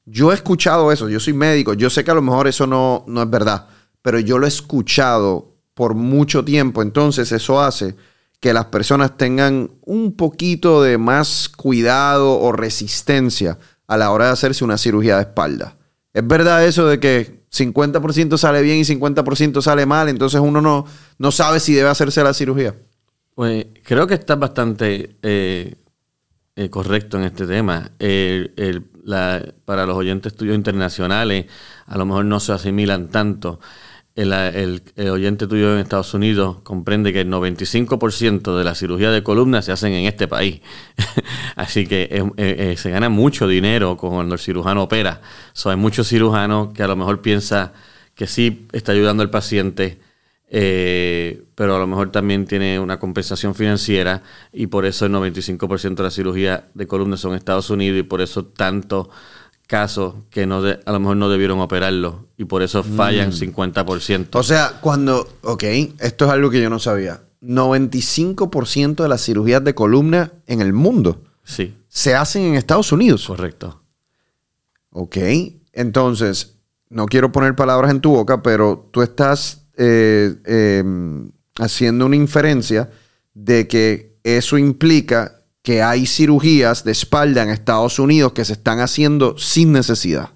Yo 0.05 0.31
he 0.31 0.35
escuchado 0.35 0.93
eso, 0.93 1.09
yo 1.09 1.19
soy 1.19 1.33
médico, 1.33 1.73
yo 1.73 1.89
sé 1.89 2.05
que 2.05 2.11
a 2.11 2.15
lo 2.15 2.23
mejor 2.23 2.47
eso 2.47 2.67
no, 2.67 3.05
no 3.07 3.23
es 3.23 3.31
verdad, 3.31 3.69
pero 4.03 4.19
yo 4.21 4.39
lo 4.39 4.45
he 4.45 4.49
escuchado 4.49 5.55
por 5.73 5.95
mucho 5.95 6.45
tiempo, 6.45 6.83
entonces 6.83 7.33
eso 7.33 7.61
hace 7.61 7.97
que 8.41 8.53
las 8.53 8.67
personas 8.67 9.17
tengan 9.17 9.71
un 9.81 10.15
poquito 10.17 10.83
de 10.83 10.99
más 10.99 11.49
cuidado 11.49 12.39
o 12.39 12.53
resistencia 12.53 13.59
a 13.87 13.97
la 13.97 14.11
hora 14.11 14.27
de 14.27 14.33
hacerse 14.33 14.65
una 14.65 14.77
cirugía 14.77 15.17
de 15.17 15.23
espalda. 15.23 15.79
¿Es 16.13 16.27
verdad 16.27 16.65
eso 16.67 16.87
de 16.87 17.01
que 17.01 17.44
50% 17.55 18.37
sale 18.37 18.63
bien 18.63 18.79
y 18.79 18.83
50% 18.83 19.63
sale 19.63 19.87
mal, 19.87 20.09
entonces 20.09 20.41
uno 20.41 20.61
no, 20.61 20.87
no 21.19 21.31
sabe 21.31 21.61
si 21.61 21.73
debe 21.73 21.89
hacerse 21.89 22.23
la 22.23 22.35
cirugía? 22.35 22.75
Pues 23.35 23.67
creo 23.85 24.07
que 24.07 24.15
está 24.15 24.37
bastante 24.37 25.17
eh, 25.23 25.75
eh, 26.57 26.71
correcto 26.71 27.17
en 27.19 27.25
este 27.25 27.47
tema. 27.47 27.91
el, 27.99 28.85
para 29.65 29.87
los 29.87 29.97
oyentes 29.97 30.35
tuyos 30.35 30.57
internacionales, 30.57 31.47
a 31.87 31.99
lo 31.99 32.07
mejor 32.07 32.25
no 32.25 32.41
se 32.41 32.53
asimilan 32.53 33.09
tanto. 33.09 33.61
El, 34.17 34.81
oyente 35.11 35.49
tuyo 35.49 35.73
en 35.73 35.81
Estados 35.81 36.15
Unidos 36.15 36.59
comprende 36.63 37.13
que 37.13 37.23
el 37.23 37.29
95% 37.31 38.57
de 38.57 38.63
la 38.63 38.77
cirugía 38.77 39.11
de 39.11 39.25
columna 39.25 39.61
se 39.61 39.73
hacen 39.73 39.93
en 39.93 40.07
este 40.07 40.29
país. 40.29 40.61
Así 41.57 41.87
que 41.87 42.09
eh, 42.11 42.25
eh, 42.37 42.75
se 42.77 42.91
gana 42.91 43.09
mucho 43.09 43.49
dinero 43.49 43.97
cuando 43.97 44.35
el 44.35 44.41
cirujano 44.41 44.85
opera. 44.85 45.21
So, 45.53 45.71
hay 45.71 45.77
muchos 45.77 46.09
cirujanos 46.09 46.73
que 46.73 46.85
a 46.85 46.87
lo 46.87 46.95
mejor 46.95 47.23
piensa 47.23 47.73
que 48.15 48.29
sí 48.29 48.67
está 48.71 48.93
ayudando 48.93 49.25
al 49.25 49.31
paciente, 49.31 49.99
eh, 50.49 51.43
pero 51.57 51.75
a 51.75 51.81
lo 51.81 51.87
mejor 51.89 52.13
también 52.13 52.47
tiene 52.47 52.79
una 52.79 53.01
compensación 53.01 53.57
financiera 53.57 54.23
y 54.53 54.69
por 54.69 54.87
eso 54.87 55.07
el 55.07 55.13
95% 55.13 55.97
de 55.97 56.03
la 56.05 56.11
cirugía 56.13 56.69
de 56.75 56.87
columna 56.87 57.17
son 57.17 57.33
en 57.33 57.39
Estados 57.39 57.71
Unidos 57.71 57.99
y 57.99 58.03
por 58.05 58.21
eso 58.21 58.45
tantos 58.45 59.09
casos 59.67 60.15
que 60.31 60.47
no 60.47 60.59
a 60.59 60.93
lo 60.93 61.01
mejor 61.01 61.17
no 61.17 61.29
debieron 61.29 61.61
operarlo 61.61 62.27
y 62.37 62.45
por 62.45 62.63
eso 62.63 62.83
fallan 62.83 63.33
50%. 63.33 64.19
Mm. 64.19 64.39
O 64.39 64.43
sea, 64.43 64.79
cuando, 64.81 65.29
ok, 65.43 65.65
esto 66.01 66.27
es 66.27 66.31
algo 66.31 66.51
que 66.51 66.61
yo 66.61 66.71
no 66.71 66.79
sabía, 66.79 67.23
95% 67.43 69.03
de 69.03 69.09
las 69.09 69.25
cirugías 69.25 69.63
de 69.65 69.75
columna 69.75 70.33
en 70.47 70.61
el 70.61 70.73
mundo 70.73 71.23
sí. 71.45 71.75
se 71.89 72.15
hacen 72.15 72.43
en 72.43 72.55
Estados 72.55 72.93
Unidos. 72.93 73.27
Correcto. 73.27 73.83
Ok, 74.91 75.17
entonces, 75.73 76.57
no 76.89 77.07
quiero 77.07 77.33
poner 77.33 77.57
palabras 77.57 77.91
en 77.91 78.01
tu 78.01 78.11
boca, 78.11 78.43
pero 78.43 78.89
tú 78.93 79.03
estás 79.03 79.67
eh, 79.77 80.37
em, 80.45 81.31
haciendo 81.59 82.07
una 82.07 82.17
inferencia 82.17 82.91
de 83.35 83.67
que 83.67 84.17
eso 84.23 84.57
implica 84.57 85.44
que 85.65 85.83
hay 85.83 86.05
cirugías 86.05 86.85
de 86.85 86.93
espalda 86.93 87.43
en 87.43 87.49
Estados 87.49 87.99
Unidos 87.99 88.35
que 88.35 88.45
se 88.45 88.53
están 88.53 88.81
haciendo 88.81 89.39
sin 89.39 89.73
necesidad. 89.73 90.29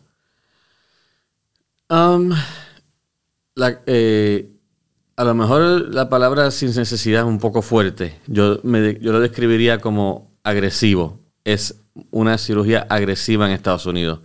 Um, 1.91 2.33
eh, 3.85 4.51
a 5.17 5.25
lo 5.25 5.35
mejor 5.35 5.93
la 5.93 6.09
palabra 6.09 6.51
sin 6.51 6.75
necesidad 6.75 7.21
es 7.21 7.29
un 7.29 7.41
poco 7.41 7.61
fuerte. 7.61 8.19
Yo, 8.27 8.63
yo 8.63 9.13
lo 9.13 9.21
describiría 9.21 9.83
como 9.83 10.33
agresivo. 10.45 11.21
Es 11.45 11.83
una 12.11 12.39
cirugía 12.39 12.87
agresiva 12.89 13.45
en 13.45 13.53
Estados 13.53 13.85
Unidos. 13.85 14.21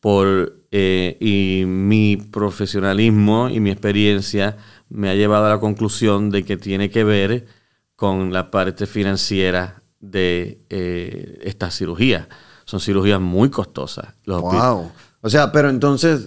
Por 0.00 0.64
eh, 0.70 1.18
y 1.20 1.66
mi 1.66 2.16
profesionalismo 2.16 3.50
y 3.50 3.60
mi 3.60 3.70
experiencia 3.70 4.56
me 4.88 5.10
ha 5.10 5.14
llevado 5.14 5.44
a 5.44 5.50
la 5.50 5.60
conclusión 5.60 6.30
de 6.30 6.46
que 6.46 6.56
tiene 6.56 6.88
que 6.88 7.04
ver 7.04 7.46
con 7.94 8.32
la 8.32 8.50
parte 8.50 8.86
financiera 8.86 9.79
de 10.00 10.64
eh, 10.70 11.38
esta 11.42 11.70
cirugía. 11.70 12.28
Son 12.64 12.80
cirugías 12.80 13.20
muy 13.20 13.50
costosas. 13.50 14.14
wow. 14.26 14.90
O 15.22 15.28
sea, 15.28 15.52
pero 15.52 15.68
entonces, 15.68 16.26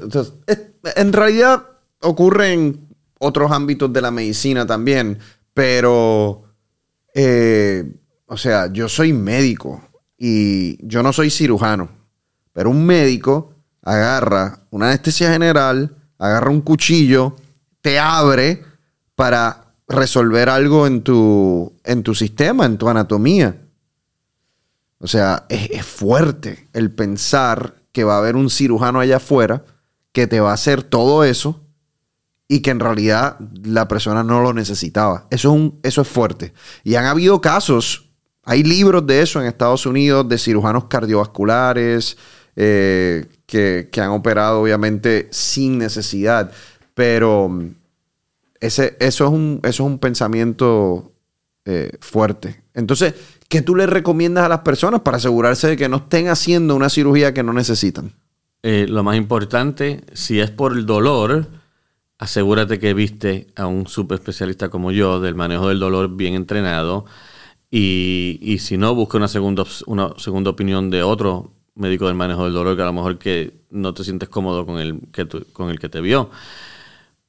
en 0.95 1.13
realidad 1.13 1.65
ocurre 2.01 2.53
en 2.53 2.87
otros 3.19 3.51
ámbitos 3.51 3.91
de 3.91 4.01
la 4.01 4.11
medicina 4.11 4.65
también, 4.65 5.17
pero, 5.53 6.43
eh, 7.15 7.91
o 8.27 8.37
sea, 8.37 8.71
yo 8.71 8.89
soy 8.89 9.13
médico 9.13 9.81
y 10.17 10.85
yo 10.85 11.01
no 11.01 11.13
soy 11.13 11.29
cirujano, 11.29 11.89
pero 12.51 12.69
un 12.69 12.85
médico 12.85 13.53
agarra 13.81 14.59
una 14.69 14.87
anestesia 14.87 15.31
general, 15.31 15.95
agarra 16.17 16.51
un 16.51 16.61
cuchillo, 16.61 17.35
te 17.81 17.99
abre 17.99 18.63
para 19.15 19.73
resolver 19.87 20.49
algo 20.49 20.87
en 20.87 21.01
tu, 21.01 21.73
en 21.83 22.03
tu 22.03 22.13
sistema, 22.15 22.65
en 22.65 22.77
tu 22.77 22.89
anatomía. 22.89 23.62
O 25.03 25.07
sea, 25.07 25.45
es, 25.49 25.85
fuerte 25.85 26.69
el 26.71 26.89
pensar 26.89 27.75
que 27.91 28.05
va 28.05 28.15
a 28.15 28.19
haber 28.19 28.37
un 28.37 28.49
cirujano 28.49 29.01
allá 29.01 29.17
afuera 29.17 29.65
que 30.13 30.27
te 30.27 30.39
va 30.39 30.51
a 30.51 30.53
hacer 30.53 30.81
todo 30.81 31.25
eso 31.25 31.59
y 32.47 32.61
que 32.61 32.71
en 32.71 32.79
realidad 32.79 33.37
la 33.63 33.89
persona 33.89 34.23
no 34.23 34.41
lo 34.41 34.53
necesitaba. 34.53 35.27
Eso 35.29 35.49
es, 35.49 35.55
un, 35.59 35.79
eso 35.83 36.03
es 36.03 36.07
fuerte. 36.07 36.53
Y 36.85 36.95
han 36.95 37.03
habido 37.03 37.41
casos, 37.41 38.11
hay 38.45 38.63
libros 38.63 39.05
de 39.05 39.21
eso 39.21 39.41
en 39.41 39.47
Estados 39.47 39.85
Unidos, 39.85 40.29
de 40.29 40.37
cirujanos 40.37 40.85
cardiovasculares, 40.85 42.15
eh, 42.55 43.27
que, 43.45 43.89
han 43.97 44.11
operado 44.11 44.61
obviamente 44.61 45.27
sin 45.31 45.79
necesidad, 45.79 46.49
pero 46.93 47.49
mm, 47.49 47.75
ese, 48.61 48.95
eso, 49.01 49.25
es 49.25 49.31
un, 49.31 49.59
eso 49.63 49.83
es 49.83 49.89
un 49.89 49.99
pensamiento 49.99 51.11
eh, 51.65 51.91
fuerte. 51.99 52.63
Entonces, 52.73 53.13
¿qué 53.53 53.61
tú 53.61 53.75
le 53.75 53.85
recomiendas 53.85 54.45
a 54.45 54.49
las 54.49 54.61
personas 54.61 55.01
para 55.01 55.17
asegurarse 55.17 55.67
de 55.67 55.77
que 55.77 55.87
no 55.87 55.97
estén 55.97 56.27
haciendo 56.27 56.75
una 56.75 56.89
cirugía 56.89 57.35
que 57.35 57.43
no 57.43 57.53
necesitan? 57.53 58.11
Eh, 58.63 58.87
lo 58.89 59.03
más 59.03 59.15
importante, 59.15 60.01
si 60.13 60.39
es 60.39 60.49
por 60.49 60.73
el 60.73 60.87
dolor, 60.87 61.45
asegúrate 62.17 62.79
que 62.79 62.95
viste 62.95 63.45
a 63.55 63.67
un 63.67 63.85
especialista 63.85 64.69
como 64.69 64.91
yo 64.91 65.19
del 65.19 65.35
manejo 65.35 65.69
del 65.69 65.79
dolor 65.79 66.15
bien 66.15 66.33
entrenado. 66.33 67.05
Y, 67.69 68.39
y 68.41 68.57
si 68.57 68.75
no, 68.75 68.95
busca 68.95 69.19
una 69.19 69.27
segunda, 69.27 69.65
una 69.85 70.09
segunda 70.17 70.49
opinión 70.49 70.89
de 70.89 71.03
otro 71.03 71.53
médico 71.75 72.07
del 72.07 72.15
manejo 72.15 72.45
del 72.45 72.53
dolor 72.53 72.75
que 72.75 72.81
a 72.81 72.85
lo 72.85 72.93
mejor 72.93 73.19
que 73.19 73.53
no 73.69 73.93
te 73.93 74.03
sientes 74.03 74.29
cómodo 74.29 74.65
con 74.65 74.79
el 74.79 74.99
que, 75.11 75.27
con 75.53 75.69
el 75.69 75.77
que 75.77 75.89
te 75.89 76.01
vio. 76.01 76.31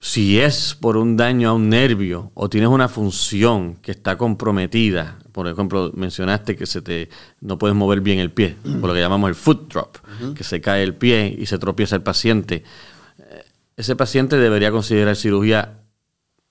Si 0.06 0.38
es 0.38 0.76
por 0.78 0.98
un 0.98 1.16
daño 1.16 1.48
a 1.48 1.52
un 1.54 1.70
nervio 1.70 2.30
o 2.34 2.50
tienes 2.50 2.68
una 2.68 2.88
función 2.88 3.76
que 3.76 3.92
está 3.92 4.18
comprometida, 4.18 5.18
por 5.32 5.48
ejemplo, 5.48 5.92
mencionaste 5.94 6.56
que 6.56 6.66
se 6.66 6.82
te 6.82 7.08
no 7.40 7.56
puedes 7.56 7.74
mover 7.74 8.02
bien 8.02 8.18
el 8.18 8.30
pie, 8.30 8.54
por 8.82 8.90
lo 8.90 8.92
que 8.92 9.00
llamamos 9.00 9.30
el 9.30 9.34
foot 9.34 9.72
drop, 9.72 9.96
que 10.36 10.44
se 10.44 10.60
cae 10.60 10.82
el 10.82 10.94
pie 10.94 11.34
y 11.38 11.46
se 11.46 11.56
tropieza 11.56 11.96
el 11.96 12.02
paciente. 12.02 12.64
Eh, 13.18 13.44
ese 13.78 13.96
paciente 13.96 14.36
debería 14.36 14.70
considerar 14.70 15.16
cirugía 15.16 15.80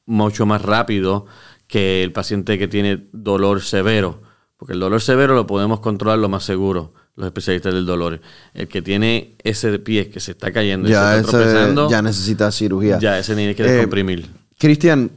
mucho 0.07 0.47
más 0.47 0.63
rápido 0.63 1.27
que 1.67 2.03
el 2.03 2.11
paciente 2.11 2.57
que 2.57 2.67
tiene 2.67 3.05
dolor 3.11 3.61
severo. 3.61 4.23
Porque 4.57 4.73
el 4.73 4.79
dolor 4.79 4.99
severo 4.99 5.35
lo 5.35 5.45
podemos 5.45 5.79
controlar 5.79 6.17
lo 6.17 6.27
más 6.27 6.43
seguro, 6.43 6.95
los 7.15 7.27
especialistas 7.27 7.73
del 7.73 7.85
dolor. 7.85 8.19
El 8.53 8.67
que 8.67 8.81
tiene 8.81 9.35
ese 9.43 9.77
pie 9.79 10.09
que 10.09 10.19
se 10.19 10.31
está 10.31 10.51
cayendo 10.51 10.89
ya 10.89 11.11
y 11.11 11.13
se 11.15 11.19
está 11.21 11.31
tropezando, 11.31 11.89
ya 11.89 12.01
necesita 12.01 12.51
cirugía. 12.51 12.99
Ya 12.99 13.19
ese 13.19 13.35
tiene 13.35 13.55
que 13.55 13.63
descomprimir. 13.63 14.19
Eh, 14.21 14.55
Cristian, 14.57 15.11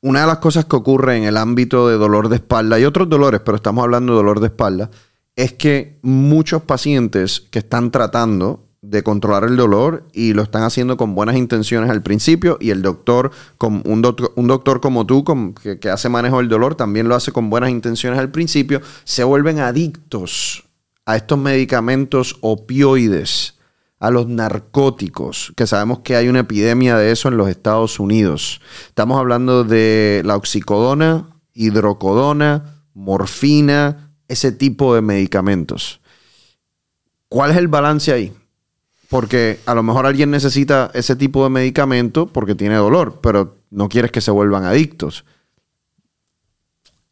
una 0.00 0.20
de 0.22 0.26
las 0.26 0.38
cosas 0.38 0.64
que 0.64 0.76
ocurre 0.76 1.16
en 1.16 1.24
el 1.24 1.36
ámbito 1.36 1.88
de 1.88 1.96
dolor 1.96 2.28
de 2.28 2.36
espalda 2.36 2.78
y 2.78 2.84
otros 2.84 3.08
dolores, 3.08 3.40
pero 3.44 3.56
estamos 3.56 3.82
hablando 3.84 4.12
de 4.12 4.16
dolor 4.16 4.40
de 4.40 4.46
espalda, 4.46 4.90
es 5.36 5.52
que 5.52 5.98
muchos 6.02 6.62
pacientes 6.62 7.40
que 7.40 7.60
están 7.60 7.90
tratando 7.90 8.68
de 8.82 9.04
controlar 9.04 9.44
el 9.44 9.56
dolor 9.56 10.04
y 10.12 10.34
lo 10.34 10.42
están 10.42 10.64
haciendo 10.64 10.96
con 10.96 11.14
buenas 11.14 11.36
intenciones 11.36 11.88
al 11.88 12.02
principio 12.02 12.58
y 12.60 12.70
el 12.70 12.82
doctor, 12.82 13.30
un, 13.60 14.02
doctor 14.02 14.32
un 14.34 14.48
doctor 14.48 14.80
como 14.80 15.06
tú 15.06 15.24
que, 15.62 15.88
hace 15.88 16.08
manejo 16.08 16.38
del 16.38 16.48
dolor 16.48 16.74
también 16.74 17.08
lo 17.08 17.14
hace 17.14 17.30
con 17.30 17.48
buenas 17.48 17.70
intenciones 17.70 18.18
al 18.18 18.32
principio, 18.32 18.82
se 19.04 19.22
vuelven 19.22 19.60
adictos 19.60 20.64
a 21.04 21.16
estos 21.16 21.38
medicamentos 21.38 22.36
opioides, 22.40 23.58
a 23.98 24.10
los 24.10 24.26
narcóticos, 24.26 25.52
que 25.56 25.66
sabemos 25.66 26.00
que 26.00 26.16
hay 26.16 26.28
una 26.28 26.40
epidemia 26.40 26.96
de 26.96 27.12
eso 27.12 27.28
en 27.28 27.36
los 27.36 27.48
Estados 27.48 28.00
Unidos. 28.00 28.60
Estamos 28.88 29.18
hablando 29.18 29.64
de 29.64 30.22
la 30.24 30.36
oxicodona, 30.36 31.28
hidrocodona, 31.54 32.84
morfina, 32.94 34.12
ese 34.28 34.50
tipo 34.50 34.94
de 34.94 35.02
medicamentos. 35.02 36.00
¿Cuál 37.28 37.52
es 37.52 37.56
el 37.56 37.68
balance 37.68 38.12
ahí? 38.12 38.32
Porque 39.08 39.60
a 39.66 39.74
lo 39.74 39.82
mejor 39.82 40.06
alguien 40.06 40.30
necesita 40.30 40.90
ese 40.94 41.16
tipo 41.16 41.44
de 41.44 41.50
medicamento 41.50 42.26
porque 42.26 42.54
tiene 42.54 42.76
dolor, 42.76 43.20
pero 43.22 43.58
no 43.70 43.88
quieres 43.88 44.10
que 44.10 44.20
se 44.20 44.30
vuelvan 44.30 44.64
adictos. 44.64 45.24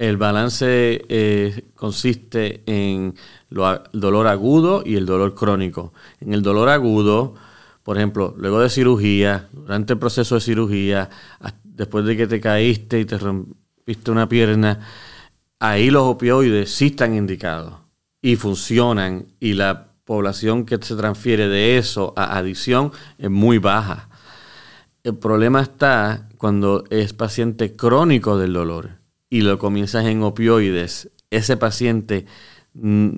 El 0.00 0.16
balance 0.16 1.04
eh, 1.10 1.72
consiste 1.74 2.62
en 2.64 3.14
el 3.50 3.80
dolor 3.92 4.28
agudo 4.28 4.82
y 4.82 4.96
el 4.96 5.04
dolor 5.04 5.34
crónico. 5.34 5.92
En 6.20 6.32
el 6.32 6.40
dolor 6.40 6.70
agudo, 6.70 7.34
por 7.82 7.98
ejemplo, 7.98 8.34
luego 8.38 8.60
de 8.60 8.70
cirugía, 8.70 9.50
durante 9.52 9.92
el 9.92 9.98
proceso 9.98 10.36
de 10.36 10.40
cirugía, 10.40 11.10
después 11.64 12.06
de 12.06 12.16
que 12.16 12.26
te 12.26 12.40
caíste 12.40 12.98
y 12.98 13.04
te 13.04 13.18
rompiste 13.18 14.10
una 14.10 14.26
pierna, 14.26 14.80
ahí 15.58 15.90
los 15.90 16.04
opioides 16.04 16.70
sí 16.70 16.86
están 16.86 17.14
indicados 17.14 17.74
y 18.22 18.36
funcionan 18.36 19.26
y 19.38 19.52
la 19.52 19.92
población 20.06 20.64
que 20.64 20.78
se 20.80 20.96
transfiere 20.96 21.46
de 21.46 21.76
eso 21.76 22.14
a 22.16 22.38
adicción 22.38 22.90
es 23.18 23.28
muy 23.28 23.58
baja. 23.58 24.08
El 25.04 25.18
problema 25.18 25.60
está 25.60 26.26
cuando 26.38 26.84
es 26.88 27.12
paciente 27.12 27.76
crónico 27.76 28.38
del 28.38 28.54
dolor 28.54 28.99
y 29.30 29.42
lo 29.42 29.58
comienzas 29.58 30.04
en 30.06 30.22
opioides. 30.22 31.10
Ese 31.30 31.56
paciente 31.56 32.26
mm, 32.74 33.10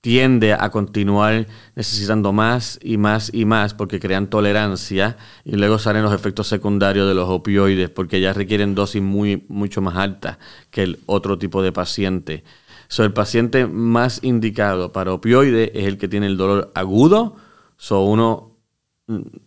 tiende 0.00 0.54
a 0.54 0.70
continuar 0.70 1.46
necesitando 1.76 2.32
más 2.32 2.80
y 2.82 2.96
más 2.96 3.30
y 3.32 3.44
más 3.44 3.74
porque 3.74 4.00
crean 4.00 4.28
tolerancia 4.28 5.16
y 5.44 5.54
luego 5.56 5.78
salen 5.78 6.02
los 6.02 6.12
efectos 6.12 6.48
secundarios 6.48 7.06
de 7.06 7.14
los 7.14 7.28
opioides 7.28 7.88
porque 7.88 8.20
ya 8.20 8.32
requieren 8.32 8.74
dosis 8.74 9.00
muy, 9.00 9.44
mucho 9.48 9.80
más 9.80 9.96
altas 9.96 10.38
que 10.70 10.82
el 10.82 10.98
otro 11.06 11.38
tipo 11.38 11.62
de 11.62 11.70
paciente. 11.70 12.42
So, 12.88 13.04
el 13.04 13.12
paciente 13.12 13.66
más 13.66 14.24
indicado 14.24 14.92
para 14.92 15.12
opioides 15.12 15.70
es 15.74 15.84
el 15.84 15.98
que 15.98 16.08
tiene 16.08 16.26
el 16.26 16.36
dolor 16.36 16.72
agudo, 16.74 17.36
son 17.76 18.06
uno 18.08 18.51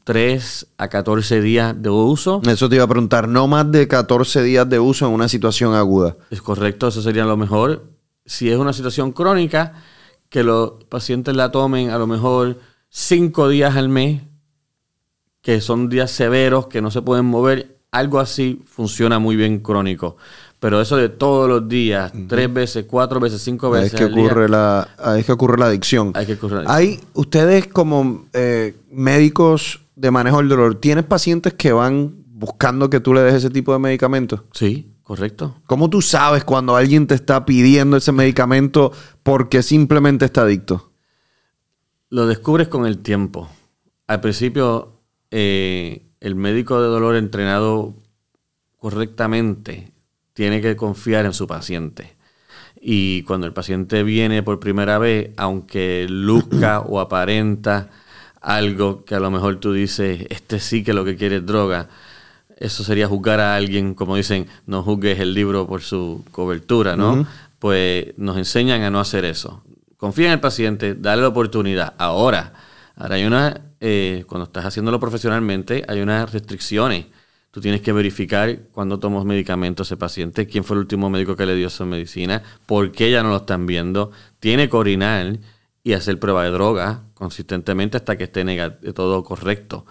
3 0.04 0.68
mm, 0.68 0.82
a 0.82 0.88
14 0.88 1.42
días 1.42 1.82
de 1.82 1.90
uso. 1.90 2.42
Eso 2.46 2.70
te 2.70 2.76
iba 2.76 2.84
a 2.84 2.88
preguntar, 2.88 3.28
no 3.28 3.48
más 3.48 3.72
de 3.72 3.88
14 3.88 4.44
días 4.44 4.70
de 4.70 4.80
uso 4.80 5.08
en 5.08 5.14
una 5.14 5.28
situación 5.28 5.74
aguda. 5.74 6.18
Es 6.30 6.42
correcto, 6.42 6.88
eso 6.88 7.02
sería 7.02 7.26
lo 7.26 7.38
mejor. 7.38 7.92
Si 8.26 8.50
es 8.50 8.58
una 8.58 8.74
situación 8.74 9.12
crónica, 9.12 9.74
que 10.30 10.44
los 10.44 10.84
pacientes 10.90 11.36
la 11.36 11.52
tomen 11.52 11.90
a 11.90 11.98
lo 11.98 12.08
mejor 12.08 12.60
5 12.90 13.50
días 13.50 13.76
al 13.76 13.90
mes, 13.90 14.24
que 15.42 15.62
son 15.62 15.90
días 15.90 16.12
severos, 16.12 16.68
que 16.68 16.82
no 16.82 16.92
se 16.92 17.02
pueden 17.02 17.26
mover, 17.26 17.75
algo 17.96 18.20
así 18.20 18.62
funciona 18.66 19.20
muy 19.20 19.36
bien 19.36 19.60
crónico. 19.60 20.18
Pero 20.60 20.82
eso 20.82 20.98
de 20.98 21.10
todos 21.10 21.48
los 21.48 21.68
días, 21.68 22.12
tres 22.28 22.52
veces, 22.52 22.86
cuatro 22.88 23.20
veces, 23.20 23.42
cinco 23.42 23.70
veces. 23.70 23.94
Ahí 23.94 24.06
es 24.06 24.14
que, 24.14 24.20
ocurre, 24.20 24.50
la, 24.50 24.88
que 25.26 25.32
ocurre 25.32 25.58
la 25.58 25.68
adicción. 25.68 26.12
Hay 26.16 26.26
que 26.26 26.34
ocurre 26.34 26.64
Hay, 26.66 27.00
ustedes 27.14 27.68
como 27.68 28.26
eh, 28.34 28.76
médicos 28.90 29.82
de 29.96 30.12
manejo 30.12 30.38
del 30.38 30.50
dolor, 30.50 30.76
¿tienes 30.76 31.06
pacientes 31.06 31.54
que 31.54 31.72
van 31.72 32.16
buscando 32.28 32.90
que 32.90 33.00
tú 33.00 33.14
le 33.14 33.22
des 33.22 33.36
ese 33.36 33.50
tipo 33.50 33.74
de 33.74 33.80
medicamentos? 33.80 34.42
Sí, 34.54 34.94
correcto. 35.04 35.56
¿Cómo 35.68 35.90
tú 35.90 36.02
sabes 36.02 36.44
cuando 36.44 36.76
alguien 36.76 37.08
te 37.08 37.16
está 37.16 37.46
pidiendo 37.46 37.98
ese 37.98 38.12
medicamento 38.12 38.92
porque 39.24 39.62
simplemente 39.62 40.26
está 40.26 40.42
adicto? 40.42 40.92
Lo 42.10 42.28
descubres 42.28 42.68
con 42.68 42.86
el 42.86 43.00
tiempo. 43.00 43.50
Al 44.08 44.22
principio, 44.22 45.02
eh, 45.32 46.05
el 46.26 46.34
médico 46.34 46.82
de 46.82 46.88
dolor 46.88 47.16
entrenado 47.16 47.94
correctamente 48.80 49.92
tiene 50.34 50.60
que 50.60 50.76
confiar 50.76 51.24
en 51.28 51.34
su 51.34 51.46
paciente. 51.46 52.16
Y 52.82 53.22
cuando 53.24 53.46
el 53.46 53.54
paciente 53.54 54.02
viene 54.02 54.42
por 54.42 54.60
primera 54.60 54.98
vez, 54.98 55.30
aunque 55.38 56.08
luzca 56.10 56.80
o 56.80 57.00
aparenta 57.00 57.92
algo 58.42 59.06
que 59.06 59.14
a 59.14 59.20
lo 59.20 59.30
mejor 59.30 59.58
tú 59.58 59.72
dices, 59.72 60.26
este 60.32 60.60
sí 60.60 60.84
que 60.84 60.94
lo 60.94 61.06
que 61.06 61.16
quiere 61.16 61.38
es 61.38 61.46
droga, 61.46 61.90
eso 62.58 62.84
sería 62.84 63.08
juzgar 63.08 63.40
a 63.40 63.56
alguien, 63.56 63.94
como 63.94 64.16
dicen, 64.16 64.48
no 64.66 64.82
juzgues 64.82 65.20
el 65.20 65.36
libro 65.36 65.68
por 65.68 65.84
su 65.84 66.26
cobertura, 66.32 66.96
¿no? 66.96 67.28
Pues 67.60 68.18
nos 68.18 68.38
enseñan 68.38 68.82
a 68.82 68.90
no 68.90 69.00
hacer 69.00 69.26
eso. 69.26 69.62
Confía 69.98 70.26
en 70.26 70.34
el 70.34 70.40
paciente, 70.40 70.96
dale 70.96 71.22
la 71.22 71.28
oportunidad. 71.28 71.94
Ahora, 72.00 72.54
ahora 72.96 73.16
hay 73.16 73.26
una, 73.26 73.62
eh, 73.80 74.24
cuando 74.28 74.46
estás 74.46 74.66
haciéndolo 74.66 75.00
profesionalmente, 75.00 75.84
hay 75.88 76.02
unas 76.02 76.32
restricciones 76.32 77.06
Tú 77.56 77.62
tienes 77.62 77.80
que 77.80 77.94
verificar 77.94 78.64
cuándo 78.74 79.00
tomó 79.00 79.24
medicamentos 79.24 79.88
ese 79.88 79.96
paciente, 79.96 80.46
quién 80.46 80.66
fue 80.66 80.76
el 80.76 80.82
último 80.82 81.10
médico 81.10 81.38
que 81.38 81.46
le 81.46 81.56
dio 81.56 81.68
esa 81.68 81.86
medicina, 81.86 82.44
por 82.66 82.92
qué 82.92 83.10
ya 83.10 83.24
no 83.24 83.30
lo 83.30 83.38
están 83.38 83.66
viendo. 83.66 84.12
Tiene 84.42 84.70
que 84.70 84.76
orinar 84.76 85.40
y 85.82 85.94
hacer 85.94 86.20
prueba 86.20 86.44
de 86.44 86.52
droga 86.52 87.04
consistentemente 87.14 87.96
hasta 87.96 88.18
que 88.18 88.26
esté 88.26 88.44
todo 88.94 89.24
correcto. 89.24 89.86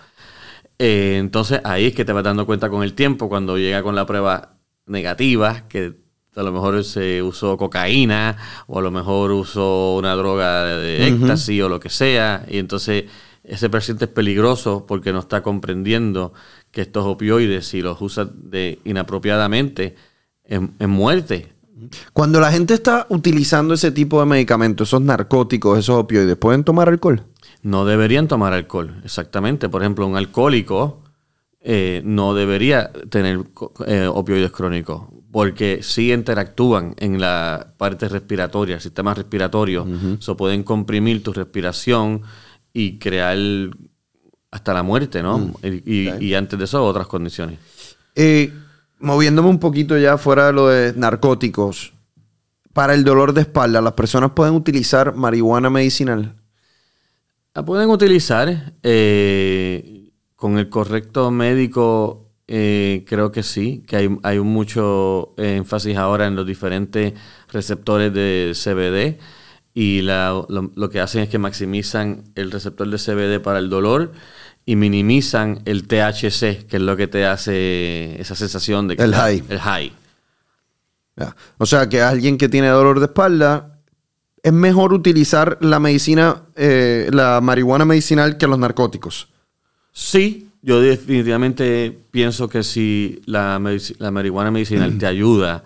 Eh, 0.79 1.17
entonces 1.19 1.62
ahí 1.64 1.87
es 1.87 1.95
que 1.95 2.05
te 2.05 2.12
vas 2.12 2.23
dando 2.23 2.45
cuenta 2.45 2.69
con 2.69 2.83
el 2.83 2.93
tiempo 2.93 3.31
cuando 3.31 3.57
llega 3.57 3.83
con 3.83 3.95
la 3.95 4.05
prueba 4.05 4.59
negativa, 4.85 5.67
que 5.67 6.04
a 6.37 6.42
lo 6.42 6.53
mejor 6.53 6.83
se 6.85 7.23
usó 7.23 7.57
cocaína 7.57 8.37
o 8.66 8.79
a 8.79 8.83
lo 8.83 8.90
mejor 8.90 9.33
usó 9.33 9.97
una 9.97 10.14
droga 10.14 10.64
de, 10.77 11.09
éxtasis 11.09 11.62
o 11.62 11.68
lo 11.68 11.81
que 11.81 11.90
sea. 11.90 12.44
Y 12.49 12.59
entonces 12.59 13.05
ese 13.44 13.70
paciente 13.70 14.07
es 14.07 14.11
peligroso 14.11 14.85
porque 14.87 15.12
no 15.12 15.20
está 15.20 15.42
comprendiendo 15.42 16.33
que 16.70 16.81
estos 16.81 17.05
opioides, 17.05 17.66
si 17.66 17.83
los 17.83 18.01
usas 18.01 18.29
de 18.33 18.81
inapropiadamente, 18.85 19.94
en, 20.44 20.90
muerte. 20.90 21.53
Cuando 22.12 22.40
la 22.40 22.51
gente 22.51 22.75
está 22.75 23.07
utilizando 23.11 23.75
ese 23.75 23.90
tipo 23.90 24.20
de 24.20 24.27
medicamentos, 24.27 24.88
esos 24.88 25.03
narcóticos, 25.03 25.79
esos 25.79 25.97
opioides, 25.97 26.37
¿pueden 26.37 26.64
tomar 26.64 26.88
alcohol? 26.88 27.23
No 27.62 27.85
deberían 27.85 28.29
tomar 28.29 28.53
alcohol, 28.53 29.01
exactamente. 29.05 29.68
Por 29.68 29.83
ejemplo, 29.83 30.07
un 30.07 30.16
alcohólico 30.16 31.04
eh, 31.66 32.03
no 32.05 32.35
debería 32.35 32.92
tener 33.09 33.40
eh, 33.87 34.07
opioides 34.07 34.50
crónicos, 34.50 35.07
porque 35.33 35.81
sí 35.83 36.12
interactúan 36.12 36.94
en 36.98 37.18
la 37.18 37.68
parte 37.79 38.07
respiratoria, 38.07 38.74
el 38.74 38.83
sistema 38.83 39.14
respiratorio. 39.14 39.85
Uh 39.85 40.37
pueden 40.37 40.62
comprimir 40.62 41.22
tu 41.22 41.33
respiración 41.33 42.20
y 42.74 42.98
crear 42.98 43.38
hasta 44.50 44.74
la 44.74 44.83
muerte, 44.83 45.22
¿no? 45.22 45.38
Mm, 45.38 45.55
y, 45.62 46.35
antes 46.35 46.59
de 46.59 46.66
eso, 46.66 46.85
otras 46.85 47.07
condiciones. 47.07 47.59
Eh, 48.14 48.53
moviéndome 48.98 49.48
un 49.48 49.59
poquito 49.59 49.96
ya 49.96 50.18
fuera 50.18 50.48
de 50.48 50.53
lo 50.53 50.68
de 50.68 50.92
narcóticos, 50.92 51.94
para 52.74 52.92
el 52.92 53.05
dolor 53.05 53.33
de 53.33 53.40
espalda, 53.40 53.81
¿las 53.81 53.94
personas 53.94 54.33
pueden 54.33 54.55
utilizar 54.55 55.14
marihuana 55.14 55.70
medicinal? 55.70 56.35
La 57.55 57.64
pueden 57.64 57.88
utilizar 57.88 58.74
eh, 58.83 59.93
con 60.44 60.59
el 60.59 60.68
correcto 60.68 61.30
médico, 61.30 62.28
eh, 62.48 63.07
creo 63.09 63.33
que 63.33 63.42
sí, 63.42 63.83
que 63.87 63.96
hay, 63.96 64.18
hay 64.22 64.38
mucho 64.40 65.33
énfasis 65.38 65.96
ahora 65.96 66.26
en 66.26 66.37
los 66.37 66.46
diferentes 66.46 67.14
receptores 67.50 68.12
de 68.12 68.52
CBD 68.54 69.18
y 69.72 70.02
lo, 70.02 70.46
lo, 70.50 70.90
que 70.90 71.00
hacen 71.00 71.22
es 71.22 71.30
que 71.30 71.38
maximizan 71.38 72.24
el 72.35 72.50
receptor 72.50 72.87
de 72.90 72.98
CBD 72.98 73.42
para 73.42 73.59
el 73.59 73.70
dolor 73.70 74.12
y 74.66 74.76
minimizan 74.76 75.62
el 75.64 75.87
THC, 75.88 76.66
que 76.66 76.76
es 76.76 76.83
lo 76.83 76.94
que 76.98 77.07
te 77.07 77.24
hace 77.24 78.20
esa 78.20 78.35
sensación 78.35 78.87
de 78.87 78.98
que 78.98 79.02
el 79.02 79.14
high. 79.14 79.42
El 79.48 79.61
high. 79.61 79.94
O 81.57 81.64
sea, 81.64 81.88
que 81.88 82.02
alguien 82.02 82.37
que 82.37 82.50
tiene 82.50 82.68
dolor 82.68 82.98
de 82.98 83.07
espalda 83.07 83.78
es 84.42 84.52
mejor 84.52 84.92
utilizar 84.92 85.57
la 85.62 85.80
medicina, 85.80 86.42
eh, 86.54 87.09
la 87.14 87.40
marihuana 87.40 87.87
medicinal 87.87 88.37
que 88.37 88.46
los 88.46 88.59
narcóticos. 88.59 89.33
Sí, 89.94 90.50
Yo 90.61 90.80
definitivamente 90.80 91.96
pienso 92.11 92.48
que 92.48 92.64
si 92.64 93.22
la, 93.26 93.61
la 93.98 94.11
marihuana 94.11 94.50
medicinal 94.50 94.98
te 94.98 95.07
ayuda 95.07 95.62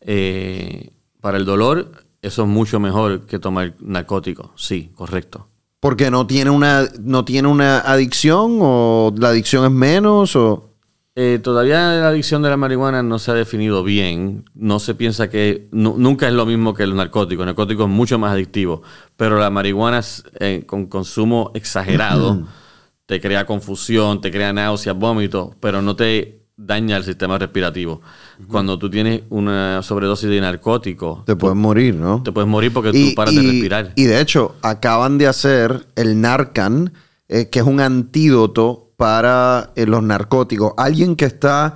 eh, 0.00 0.90
para 1.20 1.38
el 1.38 1.44
dolor, 1.44 1.92
eso 2.20 2.42
es 2.42 2.48
mucho 2.48 2.80
mejor 2.80 3.26
que 3.26 3.38
tomar 3.38 3.74
narcótico. 3.80 4.52
Sí, 4.56 4.90
correcto. 4.94 5.46
Porque 5.78 6.10
no 6.10 6.26
tiene 6.26 6.50
una, 6.50 6.88
no 7.00 7.24
tiene 7.24 7.48
una 7.48 7.78
adicción 7.78 8.58
o 8.60 9.14
la 9.16 9.28
adicción 9.28 9.64
es 9.64 9.70
menos 9.70 10.34
o... 10.36 10.66
Eh, 11.14 11.38
todavía 11.42 11.92
la 11.92 12.08
adicción 12.08 12.40
de 12.42 12.48
la 12.48 12.56
marihuana 12.56 13.02
no 13.02 13.18
se 13.18 13.30
ha 13.30 13.34
definido 13.34 13.84
bien. 13.84 14.44
No 14.54 14.80
se 14.80 14.94
piensa 14.94 15.30
que 15.30 15.68
nunca 15.70 16.26
es 16.26 16.34
lo 16.34 16.44
mismo 16.44 16.74
que 16.74 16.82
el 16.82 16.96
narcótico. 16.96 17.42
El 17.42 17.46
narcótico 17.46 17.84
es 17.84 17.88
mucho 17.88 18.18
más 18.18 18.32
adictivo, 18.32 18.82
pero 19.16 19.38
la 19.38 19.50
marihuana 19.50 20.00
eh, 20.40 20.64
con 20.66 20.86
consumo 20.86 21.52
exagerado 21.54 22.46
te 23.10 23.20
crea 23.20 23.44
confusión, 23.44 24.20
te 24.20 24.30
crea 24.30 24.52
náuseas, 24.52 24.96
vómitos, 24.96 25.56
pero 25.58 25.82
no 25.82 25.96
te 25.96 26.44
daña 26.56 26.96
el 26.96 27.02
sistema 27.02 27.38
respirativo. 27.38 28.00
Cuando 28.46 28.78
tú 28.78 28.88
tienes 28.88 29.22
una 29.30 29.82
sobredosis 29.82 30.30
de 30.30 30.40
narcótico... 30.40 31.24
Te 31.26 31.34
puedes 31.34 31.56
morir, 31.56 31.96
¿no? 31.96 32.22
Te 32.22 32.30
puedes 32.30 32.48
morir 32.48 32.72
porque 32.72 32.92
tú 32.92 33.12
paras 33.16 33.34
de 33.34 33.42
respirar. 33.42 33.92
Y 33.96 34.04
de 34.04 34.20
hecho, 34.20 34.54
acaban 34.62 35.18
de 35.18 35.26
hacer 35.26 35.88
el 35.96 36.20
Narcan, 36.20 36.92
eh, 37.26 37.48
que 37.48 37.58
es 37.58 37.66
un 37.66 37.80
antídoto 37.80 38.92
para 38.96 39.72
eh, 39.74 39.86
los 39.86 40.04
narcóticos. 40.04 40.74
Alguien 40.76 41.16
que 41.16 41.24
está 41.24 41.74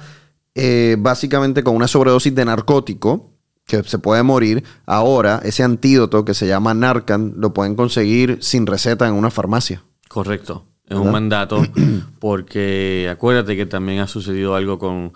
eh, 0.55 0.94
básicamente 1.01 1.64
con 1.64 1.75
una 1.75 1.88
sobredosis 1.88 2.33
de 2.33 2.44
narcótico, 2.44 3.33
que 3.66 3.83
se 3.83 3.99
puede 3.99 4.23
morir, 4.23 4.62
ahora 4.87 5.40
ese 5.42 5.64
antídoto 5.64 6.25
que 6.25 6.33
se 6.33 6.47
llama 6.47 6.75
Narcan 6.75 7.35
lo 7.38 7.53
pueden 7.53 7.75
conseguir 7.75 8.38
sin 8.40 8.68
receta 8.68 9.09
en 9.09 9.14
una 9.14 9.33
farmacia. 9.33 9.83
Correcto. 10.09 10.66
Es 10.87 10.97
un 10.97 11.11
mandato 11.11 11.62
porque 12.18 13.09
acuérdate 13.11 13.57
que 13.57 13.66
también 13.66 14.01
ha 14.01 14.07
sucedido 14.07 14.55
algo 14.55 14.79
con 14.79 15.12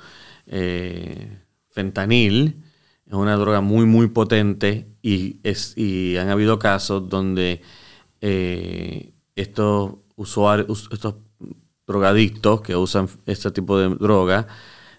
eh, 0.46 1.38
fentanil. 1.70 2.62
Es 3.07 3.12
una 3.14 3.37
droga 3.37 3.61
muy, 3.61 3.87
muy 3.87 4.09
potente 4.09 4.88
y, 5.02 5.40
es, 5.42 5.76
y 5.76 6.16
han 6.16 6.28
habido 6.28 6.59
casos 6.59 7.09
donde 7.09 7.62
eh, 8.20 9.12
estos 9.37 9.94
usuarios, 10.16 10.88
estos 10.92 11.16
drogadictos 11.87 12.61
que 12.61 12.76
usan 12.76 13.09
este 13.26 13.50
tipo 13.50 13.78
de 13.78 13.88
droga, 13.94 14.46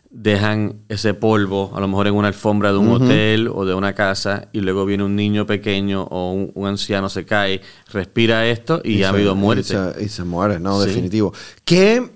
dejan 0.10 0.82
ese 0.90 1.14
polvo, 1.14 1.72
a 1.76 1.80
lo 1.80 1.88
mejor 1.88 2.08
en 2.08 2.16
una 2.16 2.30
alfombra 2.30 2.72
de 2.72 2.80
un 2.80 2.90
hotel 2.90 3.48
o 3.48 3.66
de 3.66 3.76
una 3.76 3.94
casa, 3.94 4.50
y 4.52 4.62
luego 4.62 4.86
viene 4.86 5.04
un 5.04 5.16
niño 5.16 5.46
pequeño 5.46 6.04
o 6.04 6.32
un, 6.32 6.68
anciano 6.68 7.10
se 7.10 7.26
cae, 7.26 7.62
respira 7.92 8.48
esto 8.48 8.82
y, 8.84 9.04
ha 9.04 9.10
habido 9.10 9.36
muerte. 9.36 9.76
Y 10.00 10.10
se, 10.10 10.24
muere, 10.24 10.60
no, 10.60 10.82
definitivo. 10.82 11.34
¿Qué, 11.64 12.12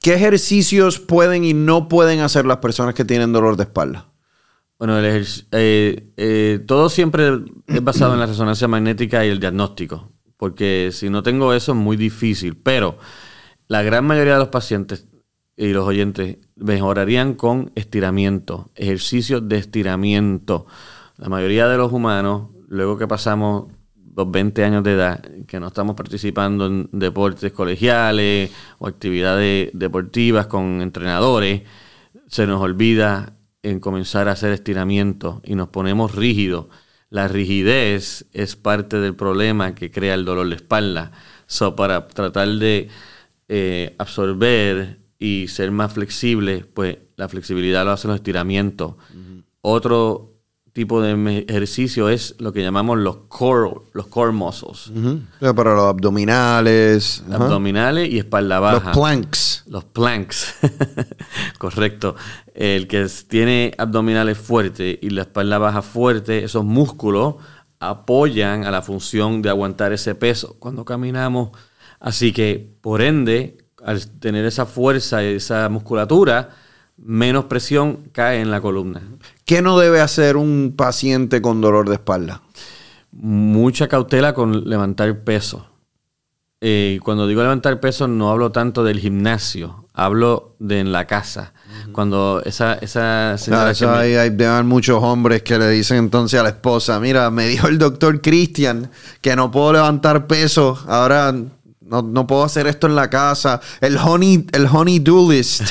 ¿Qué 0.00 0.14
ejercicios 0.14 0.98
pueden 0.98 1.44
y 1.44 1.52
no 1.52 1.88
pueden 1.88 2.20
hacer 2.20 2.46
las 2.46 2.58
personas 2.58 2.94
que 2.94 3.04
tienen 3.04 3.32
dolor 3.32 3.56
de 3.56 3.64
espalda? 3.64 4.08
Bueno, 4.78 4.98
el 4.98 5.26
eh, 5.52 6.12
eh, 6.16 6.60
todo 6.66 6.88
siempre 6.88 7.40
es 7.66 7.82
basado 7.82 8.12
en 8.14 8.20
la 8.20 8.26
resonancia 8.26 8.68
magnética 8.68 9.24
y 9.24 9.30
el 9.30 9.40
diagnóstico, 9.40 10.12
porque 10.36 10.90
si 10.92 11.08
no 11.08 11.22
tengo 11.22 11.54
eso 11.54 11.72
es 11.72 11.78
muy 11.78 11.96
difícil, 11.96 12.56
pero 12.56 12.98
la 13.68 13.82
gran 13.82 14.06
mayoría 14.06 14.34
de 14.34 14.38
los 14.40 14.48
pacientes 14.48 15.06
y 15.56 15.68
los 15.68 15.86
oyentes 15.86 16.38
mejorarían 16.54 17.34
con 17.34 17.72
estiramiento, 17.74 18.70
ejercicios 18.74 19.48
de 19.48 19.58
estiramiento. 19.58 20.66
La 21.16 21.28
mayoría 21.28 21.66
de 21.68 21.78
los 21.78 21.92
humanos, 21.92 22.50
luego 22.68 22.98
que 22.98 23.08
pasamos 23.08 23.72
los 24.14 24.30
20 24.30 24.64
años 24.64 24.84
de 24.84 24.92
edad, 24.92 25.22
que 25.46 25.60
no 25.60 25.68
estamos 25.68 25.96
participando 25.96 26.66
en 26.66 26.88
deportes 26.92 27.52
colegiales 27.52 28.50
o 28.78 28.86
actividades 28.86 29.70
deportivas 29.72 30.46
con 30.46 30.82
entrenadores, 30.82 31.62
se 32.26 32.46
nos 32.46 32.60
olvida 32.60 33.36
en 33.62 33.80
comenzar 33.80 34.28
a 34.28 34.32
hacer 34.32 34.52
estiramiento 34.52 35.40
y 35.44 35.54
nos 35.54 35.68
ponemos 35.68 36.14
rígidos. 36.14 36.66
La 37.08 37.28
rigidez 37.28 38.26
es 38.32 38.56
parte 38.56 39.00
del 39.00 39.14
problema 39.14 39.74
que 39.74 39.90
crea 39.90 40.14
el 40.14 40.24
dolor 40.24 40.48
de 40.48 40.56
espalda. 40.56 41.12
So, 41.46 41.76
para 41.76 42.08
tratar 42.08 42.48
de 42.48 42.88
eh, 43.48 43.94
absorber 43.98 45.05
y 45.18 45.48
ser 45.48 45.70
más 45.70 45.92
flexible, 45.92 46.64
pues 46.72 46.98
la 47.16 47.28
flexibilidad 47.28 47.84
lo 47.84 47.92
hacen 47.92 48.10
los 48.10 48.16
estiramientos. 48.16 48.94
Otro 49.60 50.36
tipo 50.76 51.00
de 51.00 51.46
ejercicio 51.48 52.10
es 52.10 52.34
lo 52.38 52.52
que 52.52 52.62
llamamos 52.62 52.98
los 52.98 53.16
core, 53.28 53.80
los 53.94 54.08
core 54.08 54.32
muscles. 54.32 54.92
Para 55.40 55.74
los 55.74 55.86
abdominales. 55.86 57.24
Abdominales 57.32 58.10
y 58.10 58.18
espalda 58.18 58.60
baja. 58.60 58.84
Los 58.84 58.92
planks. 58.98 59.64
Los 59.68 59.84
planks. 59.84 60.54
Correcto. 61.58 62.14
El 62.54 62.88
que 62.88 63.06
tiene 63.26 63.72
abdominales 63.78 64.36
fuertes 64.36 64.98
y 65.00 65.08
la 65.08 65.22
espalda 65.22 65.56
baja 65.56 65.80
fuerte, 65.80 66.44
esos 66.44 66.66
músculos 66.66 67.36
apoyan 67.80 68.64
a 68.64 68.70
la 68.70 68.82
función 68.82 69.40
de 69.40 69.48
aguantar 69.48 69.94
ese 69.94 70.14
peso 70.14 70.56
cuando 70.58 70.84
caminamos. 70.84 71.56
Así 72.00 72.32
que, 72.34 72.76
por 72.82 73.00
ende, 73.00 73.65
al 73.86 74.04
tener 74.18 74.44
esa 74.44 74.66
fuerza 74.66 75.22
y 75.22 75.36
esa 75.36 75.68
musculatura, 75.68 76.50
menos 76.96 77.44
presión 77.44 78.08
cae 78.10 78.40
en 78.40 78.50
la 78.50 78.60
columna. 78.60 79.00
¿Qué 79.44 79.62
no 79.62 79.78
debe 79.78 80.00
hacer 80.00 80.36
un 80.36 80.74
paciente 80.76 81.40
con 81.40 81.60
dolor 81.60 81.88
de 81.88 81.94
espalda? 81.94 82.42
Mucha 83.12 83.86
cautela 83.86 84.34
con 84.34 84.68
levantar 84.68 85.20
peso. 85.20 85.68
Eh, 86.60 86.98
cuando 87.04 87.28
digo 87.28 87.42
levantar 87.42 87.78
peso 87.78 88.08
no 88.08 88.28
hablo 88.28 88.50
tanto 88.50 88.82
del 88.82 88.98
gimnasio, 88.98 89.86
hablo 89.94 90.56
de 90.58 90.80
en 90.80 90.90
la 90.90 91.06
casa. 91.06 91.52
Cuando 91.92 92.42
esa, 92.44 92.74
esa 92.74 93.38
señora... 93.38 94.00
hay, 94.00 94.16
hay, 94.16 94.64
muchos 94.64 95.00
hombres 95.00 95.42
que 95.44 95.58
le 95.58 95.70
dicen 95.70 95.98
entonces 95.98 96.40
a 96.40 96.42
la 96.42 96.48
esposa, 96.48 96.98
mira, 96.98 97.30
me 97.30 97.46
dijo 97.46 97.68
el 97.68 97.78
doctor 97.78 98.20
Christian 98.20 98.90
que 99.20 99.36
no 99.36 99.52
puedo 99.52 99.74
levantar 99.74 100.26
peso, 100.26 100.76
ahora 100.88 101.32
no, 101.88 102.26
puedo 102.26 102.44
hacer 102.44 102.66
esto 102.66 102.86
en 102.86 102.96
la 102.96 103.10
casa. 103.10 103.60
El 103.80 103.96
honey, 103.96 104.46
el 104.52 104.66
honey 104.66 104.98
do 104.98 105.30
list. 105.30 105.62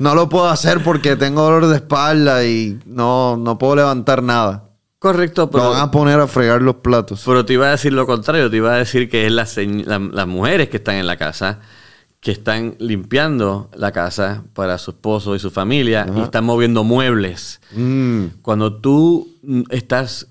No 0.00 0.14
lo 0.14 0.28
puedo 0.28 0.48
hacer 0.48 0.82
porque 0.82 1.16
tengo 1.16 1.42
dolor 1.42 1.66
de 1.66 1.76
espalda 1.76 2.44
y 2.44 2.80
no, 2.86 3.36
no 3.36 3.58
puedo 3.58 3.76
levantar 3.76 4.22
nada. 4.22 4.64
Correcto, 4.98 5.50
pero. 5.50 5.64
Lo 5.64 5.70
van 5.70 5.80
a 5.80 5.90
poner 5.90 6.20
a 6.20 6.26
fregar 6.26 6.62
los 6.62 6.76
platos. 6.76 7.22
Pero 7.24 7.44
te 7.44 7.54
iba 7.54 7.66
a 7.66 7.70
decir 7.70 7.92
lo 7.92 8.06
contrario. 8.06 8.50
Te 8.50 8.58
iba 8.58 8.72
a 8.72 8.76
decir 8.76 9.08
que 9.08 9.26
es 9.26 9.32
las 9.32 10.26
mujeres 10.26 10.68
que 10.68 10.76
están 10.76 10.96
en 10.96 11.06
la 11.06 11.16
casa, 11.16 11.60
que 12.20 12.30
están 12.30 12.76
limpiando 12.78 13.68
la 13.74 13.90
casa 13.92 14.44
para 14.54 14.78
su 14.78 14.92
esposo 14.92 15.34
y 15.34 15.40
su 15.40 15.50
familia 15.50 16.06
y 16.16 16.20
están 16.20 16.44
moviendo 16.44 16.84
muebles. 16.84 17.60
Mm. 17.72 18.26
Cuando 18.42 18.74
tú 18.74 19.28
estás 19.70 20.28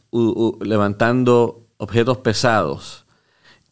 levantando 0.61 1.67
objetos 1.77 2.19
pesados 2.19 3.00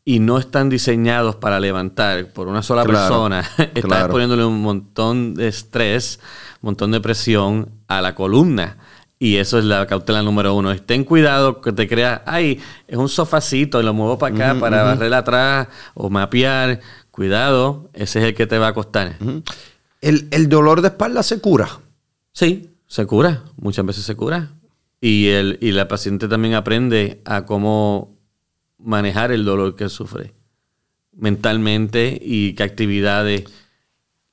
y 0.10 0.20
no 0.20 0.40
están 0.40 0.70
diseñados 0.70 1.36
para 1.36 1.60
levantar 1.60 2.34
por 2.34 2.48
una 2.48 2.64
sola 2.64 2.84
persona, 2.84 3.48
estás 3.76 4.08
poniéndole 4.08 4.44
un 4.44 4.60
montón 4.60 5.36
de 5.36 5.48
estrés, 5.48 6.20
un 6.64 6.70
montón 6.70 6.90
de 6.90 7.00
presión 7.00 7.70
a 7.88 8.02
la 8.02 8.16
columna. 8.16 8.78
Y 9.20 9.36
eso 9.36 9.60
es 9.60 9.66
la 9.66 9.86
cautela 9.86 10.24
número 10.24 10.56
uno. 10.56 10.76
Ten 10.82 11.04
cuidado 11.04 11.62
que 11.62 11.74
te 11.74 11.88
creas, 11.88 12.22
ay, 12.26 12.60
es 12.88 12.98
un 12.98 13.08
sofacito 13.08 13.80
y 13.80 13.84
lo 13.84 13.94
muevo 13.94 14.18
para 14.18 14.34
acá 14.34 14.60
para 14.60 14.82
barrer 14.82 15.14
atrás 15.14 15.68
o 15.94 16.10
mapear. 16.10 16.80
Cuidado, 17.12 17.92
ese 17.94 18.18
es 18.18 18.26
el 18.26 18.34
que 18.34 18.48
te 18.48 18.58
va 18.58 18.70
a 18.70 18.74
costar. 18.74 19.16
¿El, 20.02 20.28
¿El, 20.32 20.50
dolor 20.50 20.82
de 20.82 20.88
espalda 20.88 21.22
se 21.22 21.40
cura? 21.40 21.70
Sí, 22.34 22.72
se 22.88 23.06
cura. 23.06 23.44
Muchas 23.58 23.86
veces 23.86 24.06
se 24.06 24.16
cura. 24.16 24.54
Y, 25.00 25.28
el, 25.28 25.60
y 25.62 25.72
la 25.72 25.88
paciente 25.88 26.28
también 26.28 26.56
aprende 26.56 27.22
a 27.26 27.46
cómo 27.46 28.19
manejar 28.80 29.32
el 29.32 29.46
dolor 29.46 29.76
que 29.76 29.90
sufre 29.90 30.34
mentalmente 31.20 32.18
y 32.22 32.54
qué 32.54 32.64
actividades 32.64 33.44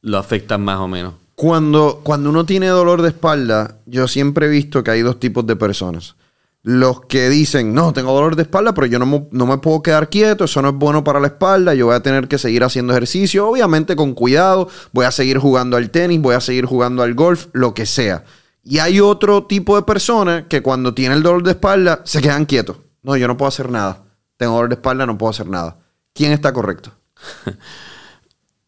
lo 0.01 0.19
afectan 0.19 0.63
más 0.63 0.79
o 0.79 0.89
menos. 0.89 1.15
Cuando, 1.35 2.01
cuando 2.03 2.31
uno 2.31 2.47
tiene 2.47 2.69
dolor 2.69 3.03
de 3.03 3.09
espalda, 3.09 3.79
yo 3.85 4.09
siempre 4.09 4.47
he 4.47 4.49
visto 4.49 4.83
que 4.83 4.93
hay 4.93 5.03
dos 5.03 5.21
tipos 5.21 5.47
de 5.47 5.57
personas. 5.57 6.17
Los 6.63 7.03
que 7.03 7.29
dicen, 7.29 7.75
no, 7.75 7.93
tengo 7.93 8.13
dolor 8.13 8.35
de 8.35 8.43
espalda, 8.43 8.75
pero 8.75 8.87
yo 8.87 8.99
no, 8.99 9.29
no 9.31 9.47
me 9.47 9.59
puedo 9.59 9.83
quedar 9.83 10.09
quieto, 10.09 10.45
eso 10.45 10.63
no 10.63 10.71
es 10.71 10.75
bueno 10.75 11.05
para 11.05 11.21
la 11.21 11.29
espalda, 11.29 11.75
yo 11.75 11.87
voy 11.87 11.95
a 11.95 12.01
tener 12.01 12.27
que 12.27 12.39
seguir 12.39 12.65
haciendo 12.65 12.93
ejercicio, 12.93 13.49
obviamente 13.49 13.95
con 13.95 14.15
cuidado, 14.15 14.69
voy 14.93 15.05
a 15.05 15.13
seguir 15.13 15.39
jugando 15.39 15.77
al 15.77 15.91
tenis, 15.91 16.21
voy 16.21 16.35
a 16.35 16.41
seguir 16.41 16.65
jugando 16.65 17.03
al 17.03 17.15
golf, 17.15 17.47
lo 17.53 17.75
que 17.75 17.87
sea. 17.87 18.25
Y 18.65 18.79
hay 18.79 18.99
otro 18.99 19.45
tipo 19.45 19.77
de 19.77 19.83
personas 19.83 20.45
que 20.49 20.63
cuando 20.63 20.93
tienen 20.93 21.19
el 21.19 21.23
dolor 21.23 21.45
de 21.45 21.53
espalda 21.53 22.01
se 22.05 22.21
quedan 22.21 22.47
quietos. 22.47 22.79
No, 23.03 23.17
yo 23.17 23.29
no 23.29 23.37
puedo 23.37 23.49
hacer 23.49 23.71
nada 23.71 24.06
tengo 24.37 24.55
dolor 24.55 24.69
de 24.69 24.75
espalda, 24.77 25.07
no 25.07 25.19
puedo 25.19 25.31
hacer 25.31 25.49
nada. 25.49 25.79
¿Quién 26.13 26.33
está 26.33 26.53
correcto? 26.53 26.93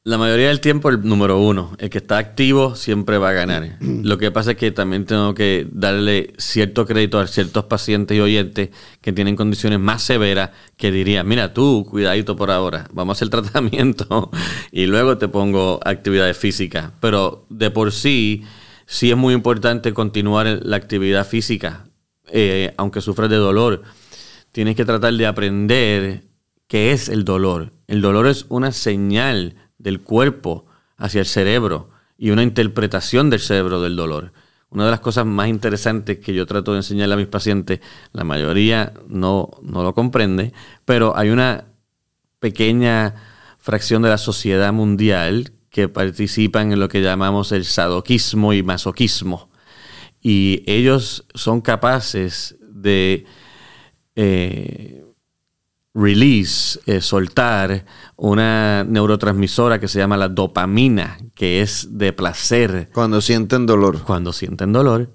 La 0.09 0.17
mayoría 0.17 0.49
del 0.49 0.61
tiempo 0.61 0.89
el 0.89 1.07
número 1.07 1.39
uno, 1.39 1.77
el 1.77 1.91
que 1.91 1.99
está 1.99 2.17
activo 2.17 2.77
siempre 2.77 3.19
va 3.19 3.29
a 3.29 3.33
ganar. 3.33 3.77
Lo 3.81 4.17
que 4.17 4.31
pasa 4.31 4.53
es 4.53 4.57
que 4.57 4.71
también 4.71 5.05
tengo 5.05 5.35
que 5.35 5.69
darle 5.71 6.33
cierto 6.39 6.87
crédito 6.87 7.19
a 7.19 7.27
ciertos 7.27 7.65
pacientes 7.65 8.17
y 8.17 8.21
oyentes 8.21 8.71
que 9.03 9.13
tienen 9.13 9.37
condiciones 9.37 9.81
más 9.81 10.03
severas 10.03 10.53
que 10.79 10.91
dirían, 10.91 11.29
mira 11.29 11.53
tú, 11.53 11.87
cuidadito 11.91 12.37
por 12.37 12.51
ahora, 12.51 12.89
vamos 12.91 13.15
a 13.15 13.17
hacer 13.19 13.29
tratamiento 13.43 14.31
y 14.73 14.87
luego 14.87 15.19
te 15.19 15.29
pongo 15.29 15.79
actividades 15.85 16.39
físicas. 16.39 16.91
Pero 17.01 17.45
de 17.51 17.71
por 17.71 17.93
sí, 17.93 18.45
sí 18.87 19.11
es 19.11 19.17
muy 19.19 19.35
importante 19.35 19.93
continuar 19.93 20.47
la 20.63 20.77
actividad 20.77 21.27
física, 21.27 21.85
eh, 22.29 22.73
aunque 22.79 23.03
sufras 23.03 23.29
de 23.29 23.37
dolor. 23.37 23.83
Tienes 24.53 24.77
que 24.77 24.85
tratar 24.85 25.15
de 25.15 25.27
aprender 25.27 26.25
qué 26.67 26.93
es 26.93 27.09
el 27.09 27.25
dolor. 27.25 27.73
El 27.87 28.01
dolor 28.01 28.27
es 28.27 28.47
una 28.49 28.73
señal 28.73 29.57
del 29.79 30.01
cuerpo 30.01 30.67
hacia 30.97 31.21
el 31.21 31.27
cerebro 31.27 31.91
y 32.17 32.31
una 32.31 32.43
interpretación 32.43 33.31
del 33.31 33.41
cerebro 33.41 33.81
del 33.81 33.97
dolor. 33.97 34.33
Una 34.71 34.85
de 34.85 34.91
las 34.91 35.01
cosas 35.01 35.25
más 35.25 35.49
interesantes 35.49 36.19
que 36.19 36.35
yo 36.35 36.45
trato 36.45 36.73
de 36.73 36.79
enseñarle 36.79 37.15
a 37.15 37.19
mis 37.19 37.27
pacientes, 37.27 37.81
la 38.13 38.25
mayoría 38.25 38.93
no, 39.07 39.51
no 39.63 39.83
lo 39.83 39.95
comprende, 39.95 40.53
pero 40.85 41.17
hay 41.17 41.31
una 41.31 41.65
pequeña 42.39 43.15
fracción 43.59 44.03
de 44.03 44.11
la 44.11 44.19
sociedad 44.19 44.73
mundial 44.73 45.53
que 45.71 45.89
participan 45.89 46.73
en 46.73 46.81
lo 46.81 46.89
que 46.89 47.03
llamamos 47.03 47.53
el 47.53 47.65
sadoquismo 47.65 48.53
y 48.53 48.63
masoquismo. 48.63 49.51
Y 50.21 50.63
ellos 50.67 51.25
son 51.35 51.61
capaces 51.61 52.57
de 52.61 53.25
eh, 54.21 55.05
release, 55.95 56.81
eh, 56.87 57.01
soltar 57.01 57.85
una 58.17 58.83
neurotransmisora 58.83 59.79
que 59.79 59.87
se 59.87 60.01
llama 60.01 60.17
la 60.17 60.29
dopamina, 60.29 61.19
que 61.37 61.63
es 61.63 61.87
de 61.93 62.13
placer. 62.13 62.91
Cuando 62.93 63.21
sienten 63.21 63.65
dolor. 63.65 64.03
Cuando 64.03 64.33
sienten 64.33 64.73
dolor. 64.73 65.13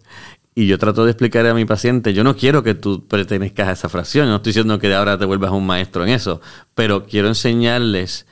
Y 0.56 0.68
yo 0.68 0.78
trato 0.78 1.04
de 1.04 1.12
explicar 1.12 1.46
a 1.48 1.54
mi 1.54 1.66
paciente, 1.66 2.14
yo 2.14 2.24
no 2.24 2.38
quiero 2.38 2.64
que 2.64 2.76
tú 2.76 3.06
pertenezcas 3.06 3.68
a 3.68 3.72
esa 3.74 3.90
fracción, 3.90 4.30
no 4.30 4.38
estoy 4.38 4.52
diciendo 4.52 4.80
que 4.80 4.88
de 4.88 4.96
ahora 4.96 5.18
te 5.18 5.26
vuelvas 5.26 5.52
un 5.52 5.66
maestro 5.66 6.04
en 6.04 6.10
eso, 6.12 6.40
pero 6.74 7.06
quiero 7.06 7.28
enseñarles 7.28 8.26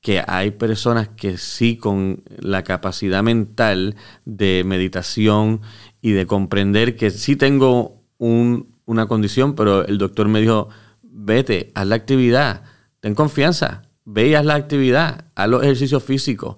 que 0.00 0.24
hay 0.26 0.52
personas 0.52 1.08
que 1.08 1.36
sí 1.36 1.76
con 1.76 2.24
la 2.38 2.64
capacidad 2.64 3.22
mental 3.22 3.94
de 4.24 4.64
meditación 4.64 5.60
y 6.00 6.12
de 6.12 6.26
comprender 6.26 6.96
que 6.96 7.10
sí 7.10 7.36
tengo 7.36 8.02
una 8.86 9.06
condición, 9.06 9.54
pero 9.54 9.84
el 9.84 9.98
doctor 9.98 10.28
me 10.28 10.40
dijo, 10.40 10.68
vete, 11.02 11.72
haz 11.74 11.86
la 11.86 11.96
actividad, 11.96 12.62
ten 13.00 13.14
confianza, 13.14 13.82
ve 14.04 14.28
y 14.28 14.34
haz 14.34 14.44
la 14.44 14.54
actividad, 14.54 15.26
haz 15.34 15.48
los 15.48 15.62
ejercicios 15.62 16.02
físicos, 16.02 16.56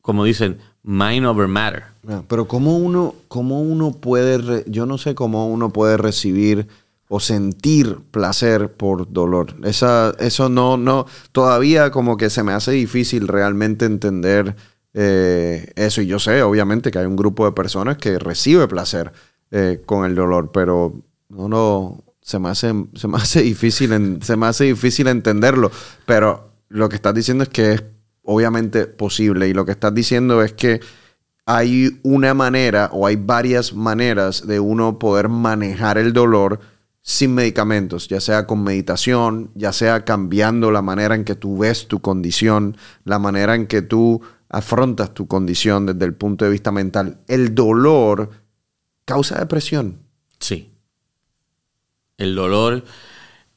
como 0.00 0.24
dicen, 0.24 0.58
mind 0.82 1.26
over 1.26 1.48
matter. 1.48 1.84
Pero 2.28 2.48
cómo 2.48 2.76
uno, 2.76 3.14
cómo 3.28 3.62
uno 3.62 3.92
puede, 3.92 4.64
yo 4.66 4.86
no 4.86 4.98
sé 4.98 5.14
cómo 5.14 5.48
uno 5.48 5.70
puede 5.70 5.96
recibir 5.96 6.66
o 7.08 7.20
sentir 7.20 7.98
placer 8.10 8.72
por 8.72 9.12
dolor. 9.12 9.54
Esa, 9.64 10.14
eso 10.18 10.48
no, 10.48 10.76
no, 10.76 11.06
todavía 11.30 11.90
como 11.90 12.16
que 12.16 12.30
se 12.30 12.42
me 12.42 12.52
hace 12.52 12.72
difícil 12.72 13.28
realmente 13.28 13.84
entender 13.84 14.56
eh, 14.94 15.72
eso. 15.76 16.00
Y 16.02 16.06
yo 16.06 16.18
sé, 16.18 16.42
obviamente, 16.42 16.90
que 16.90 16.98
hay 16.98 17.06
un 17.06 17.16
grupo 17.16 17.44
de 17.44 17.52
personas 17.52 17.98
que 17.98 18.18
recibe 18.18 18.66
placer 18.66 19.12
eh, 19.50 19.82
con 19.84 20.04
el 20.04 20.14
dolor, 20.14 20.50
pero 20.52 21.02
no, 21.32 21.48
no, 21.48 22.04
se 22.20 22.38
me 22.38 22.50
hace, 22.50 22.72
se 22.94 23.08
me 23.08 23.16
hace 23.16 23.42
difícil, 23.42 24.18
se 24.22 24.36
me 24.36 24.46
hace 24.46 24.64
difícil 24.64 25.08
entenderlo. 25.08 25.70
Pero 26.06 26.52
lo 26.68 26.88
que 26.88 26.96
estás 26.96 27.14
diciendo 27.14 27.44
es 27.44 27.50
que 27.50 27.72
es 27.72 27.84
obviamente 28.22 28.86
posible. 28.86 29.48
Y 29.48 29.54
lo 29.54 29.64
que 29.64 29.72
estás 29.72 29.94
diciendo 29.94 30.42
es 30.42 30.52
que 30.52 30.80
hay 31.46 31.98
una 32.02 32.34
manera 32.34 32.90
o 32.92 33.06
hay 33.06 33.16
varias 33.16 33.74
maneras 33.74 34.46
de 34.46 34.60
uno 34.60 34.98
poder 34.98 35.28
manejar 35.28 35.98
el 35.98 36.12
dolor 36.12 36.60
sin 37.04 37.34
medicamentos, 37.34 38.06
ya 38.06 38.20
sea 38.20 38.46
con 38.46 38.62
meditación, 38.62 39.50
ya 39.56 39.72
sea 39.72 40.04
cambiando 40.04 40.70
la 40.70 40.82
manera 40.82 41.16
en 41.16 41.24
que 41.24 41.34
tú 41.34 41.58
ves 41.58 41.88
tu 41.88 42.00
condición, 42.00 42.76
la 43.04 43.18
manera 43.18 43.56
en 43.56 43.66
que 43.66 43.82
tú 43.82 44.20
afrontas 44.48 45.12
tu 45.12 45.26
condición 45.26 45.86
desde 45.86 46.04
el 46.04 46.14
punto 46.14 46.44
de 46.44 46.52
vista 46.52 46.70
mental. 46.70 47.18
El 47.26 47.56
dolor 47.56 48.30
causa 49.04 49.40
depresión. 49.40 49.98
Sí. 50.38 50.71
El 52.22 52.36
dolor 52.36 52.84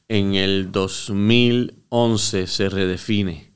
en 0.08 0.34
el 0.34 0.72
2011 0.72 2.48
se 2.48 2.68
redefine 2.68 3.52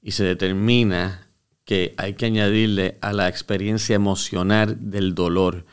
y 0.00 0.10
se 0.10 0.24
determina 0.24 1.28
que 1.64 1.94
hay 1.96 2.14
que 2.14 2.26
añadirle 2.26 2.98
a 3.02 3.12
la 3.12 3.28
experiencia 3.28 3.94
emocional 3.94 4.90
del 4.90 5.14
dolor. 5.14 5.64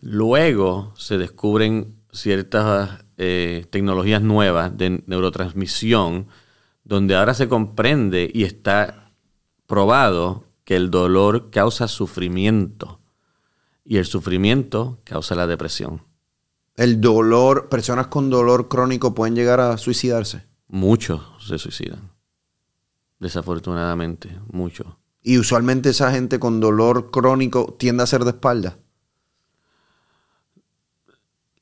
Luego 0.00 0.92
se 0.96 1.16
descubren 1.16 1.94
ciertas 2.10 3.04
eh, 3.18 3.66
tecnologías 3.70 4.20
nuevas 4.20 4.76
de 4.76 5.00
neurotransmisión 5.06 6.26
donde 6.82 7.14
ahora 7.14 7.34
se 7.34 7.48
comprende 7.48 8.28
y 8.34 8.42
está 8.42 9.12
probado 9.68 10.42
que 10.64 10.74
el 10.74 10.90
dolor 10.90 11.50
causa 11.52 11.86
sufrimiento 11.86 13.00
y 13.84 13.98
el 13.98 14.06
sufrimiento 14.06 14.98
causa 15.04 15.36
la 15.36 15.46
depresión 15.46 16.07
el 16.78 17.00
dolor, 17.00 17.68
personas 17.68 18.06
con 18.06 18.30
dolor 18.30 18.68
crónico 18.68 19.12
pueden 19.12 19.34
llegar 19.34 19.58
a 19.58 19.76
suicidarse. 19.78 20.44
Muchos 20.68 21.20
se 21.44 21.58
suicidan. 21.58 22.12
Desafortunadamente, 23.18 24.38
muchos. 24.52 24.86
Y 25.20 25.38
usualmente 25.38 25.90
esa 25.90 26.12
gente 26.12 26.38
con 26.38 26.60
dolor 26.60 27.10
crónico 27.10 27.74
tiende 27.80 28.04
a 28.04 28.06
ser 28.06 28.22
de 28.22 28.30
espalda. 28.30 28.78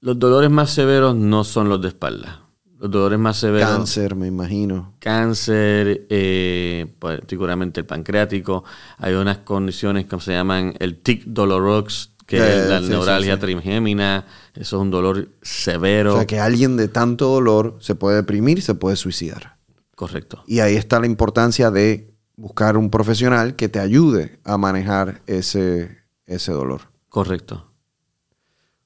Los 0.00 0.18
dolores 0.18 0.50
más 0.50 0.70
severos 0.70 1.16
no 1.16 1.44
son 1.44 1.70
los 1.70 1.80
de 1.80 1.88
espalda. 1.88 2.42
Los 2.78 2.90
dolores 2.90 3.18
más 3.18 3.38
severos. 3.38 3.70
Cáncer, 3.70 4.16
me 4.16 4.26
imagino. 4.26 4.96
Cáncer, 4.98 6.06
eh, 6.10 6.94
particularmente 6.98 7.80
el 7.80 7.86
pancreático. 7.86 8.64
Hay 8.98 9.14
unas 9.14 9.38
condiciones 9.38 10.04
que 10.04 10.20
se 10.20 10.32
llaman 10.32 10.74
el 10.78 11.00
tic 11.00 11.24
dolorox, 11.24 12.10
que 12.26 12.38
es 12.38 12.68
la 12.68 12.80
neuralgia 12.80 13.38
trimgémina, 13.38 14.26
eso 14.54 14.76
es 14.76 14.82
un 14.82 14.90
dolor 14.90 15.28
severo. 15.42 16.14
O 16.14 16.16
sea, 16.16 16.26
que 16.26 16.40
alguien 16.40 16.76
de 16.76 16.88
tanto 16.88 17.28
dolor 17.28 17.76
se 17.80 17.94
puede 17.94 18.16
deprimir 18.16 18.58
y 18.58 18.62
se 18.62 18.74
puede 18.74 18.96
suicidar. 18.96 19.56
Correcto. 19.94 20.42
Y 20.46 20.58
ahí 20.58 20.74
está 20.74 21.00
la 21.00 21.06
importancia 21.06 21.70
de 21.70 22.12
buscar 22.34 22.76
un 22.76 22.90
profesional 22.90 23.56
que 23.56 23.68
te 23.68 23.78
ayude 23.78 24.40
a 24.44 24.58
manejar 24.58 25.22
ese, 25.26 25.98
ese 26.26 26.52
dolor. 26.52 26.82
Correcto. 27.08 27.70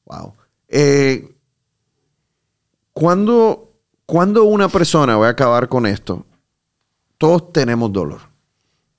Wow. 0.04 0.34
Eh, 0.68 1.34
cuando, 2.92 3.72
cuando 4.06 4.44
una 4.44 4.68
persona, 4.68 5.16
voy 5.16 5.26
a 5.26 5.30
acabar 5.30 5.68
con 5.68 5.86
esto, 5.86 6.26
todos 7.16 7.52
tenemos 7.52 7.92
dolor. 7.92 8.20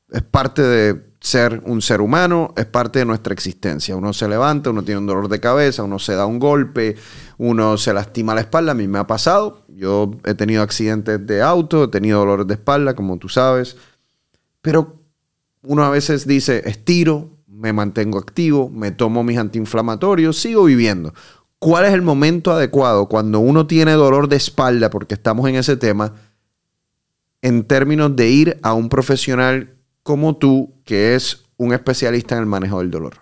Es 0.09 0.23
parte 0.23 0.61
de 0.61 1.10
ser 1.21 1.61
un 1.65 1.83
ser 1.83 2.01
humano 2.01 2.51
es 2.57 2.65
parte 2.65 2.99
de 2.99 3.05
nuestra 3.05 3.31
existencia. 3.31 3.95
Uno 3.95 4.11
se 4.11 4.27
levanta, 4.27 4.71
uno 4.71 4.83
tiene 4.83 4.99
un 4.99 5.05
dolor 5.05 5.29
de 5.29 5.39
cabeza, 5.39 5.83
uno 5.83 5.99
se 5.99 6.15
da 6.15 6.25
un 6.25 6.39
golpe, 6.39 6.95
uno 7.37 7.77
se 7.77 7.93
lastima 7.93 8.33
la 8.33 8.41
espalda. 8.41 8.71
A 8.71 8.75
mí 8.75 8.87
me 8.87 8.97
ha 8.97 9.05
pasado. 9.05 9.63
Yo 9.69 10.11
he 10.25 10.33
tenido 10.33 10.63
accidentes 10.63 11.25
de 11.25 11.43
auto, 11.43 11.85
he 11.85 11.87
tenido 11.89 12.19
dolores 12.19 12.47
de 12.47 12.55
espalda, 12.55 12.95
como 12.95 13.17
tú 13.17 13.29
sabes. 13.29 13.77
Pero 14.61 14.99
uno 15.61 15.83
a 15.83 15.91
veces 15.91 16.25
dice, 16.25 16.63
estiro, 16.65 17.37
me 17.47 17.71
mantengo 17.71 18.17
activo, 18.17 18.69
me 18.69 18.91
tomo 18.91 19.23
mis 19.23 19.37
antiinflamatorios, 19.37 20.39
sigo 20.39 20.63
viviendo. 20.63 21.13
¿Cuál 21.59 21.85
es 21.85 21.93
el 21.93 22.01
momento 22.01 22.51
adecuado 22.51 23.07
cuando 23.07 23.39
uno 23.39 23.67
tiene 23.67 23.91
dolor 23.91 24.27
de 24.27 24.37
espalda, 24.37 24.89
porque 24.89 25.13
estamos 25.13 25.47
en 25.47 25.55
ese 25.55 25.77
tema, 25.77 26.15
en 27.43 27.63
términos 27.65 28.15
de 28.15 28.29
ir 28.29 28.59
a 28.63 28.73
un 28.73 28.89
profesional 28.89 29.75
como 30.03 30.37
tú, 30.37 30.73
que 30.85 31.15
es 31.15 31.45
un 31.57 31.73
especialista 31.73 32.35
en 32.35 32.41
el 32.41 32.47
manejo 32.47 32.79
del 32.79 32.91
dolor? 32.91 33.17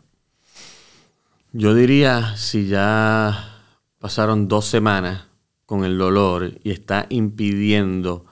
Yo 1.52 1.74
diría, 1.74 2.36
si 2.38 2.68
ya 2.68 3.63
pasaron 4.00 4.48
dos 4.48 4.65
semanas 4.65 5.26
con 5.65 5.84
el 5.84 5.98
dolor 5.98 6.54
y 6.63 6.72
está 6.72 7.06
impidiendo 7.10 8.26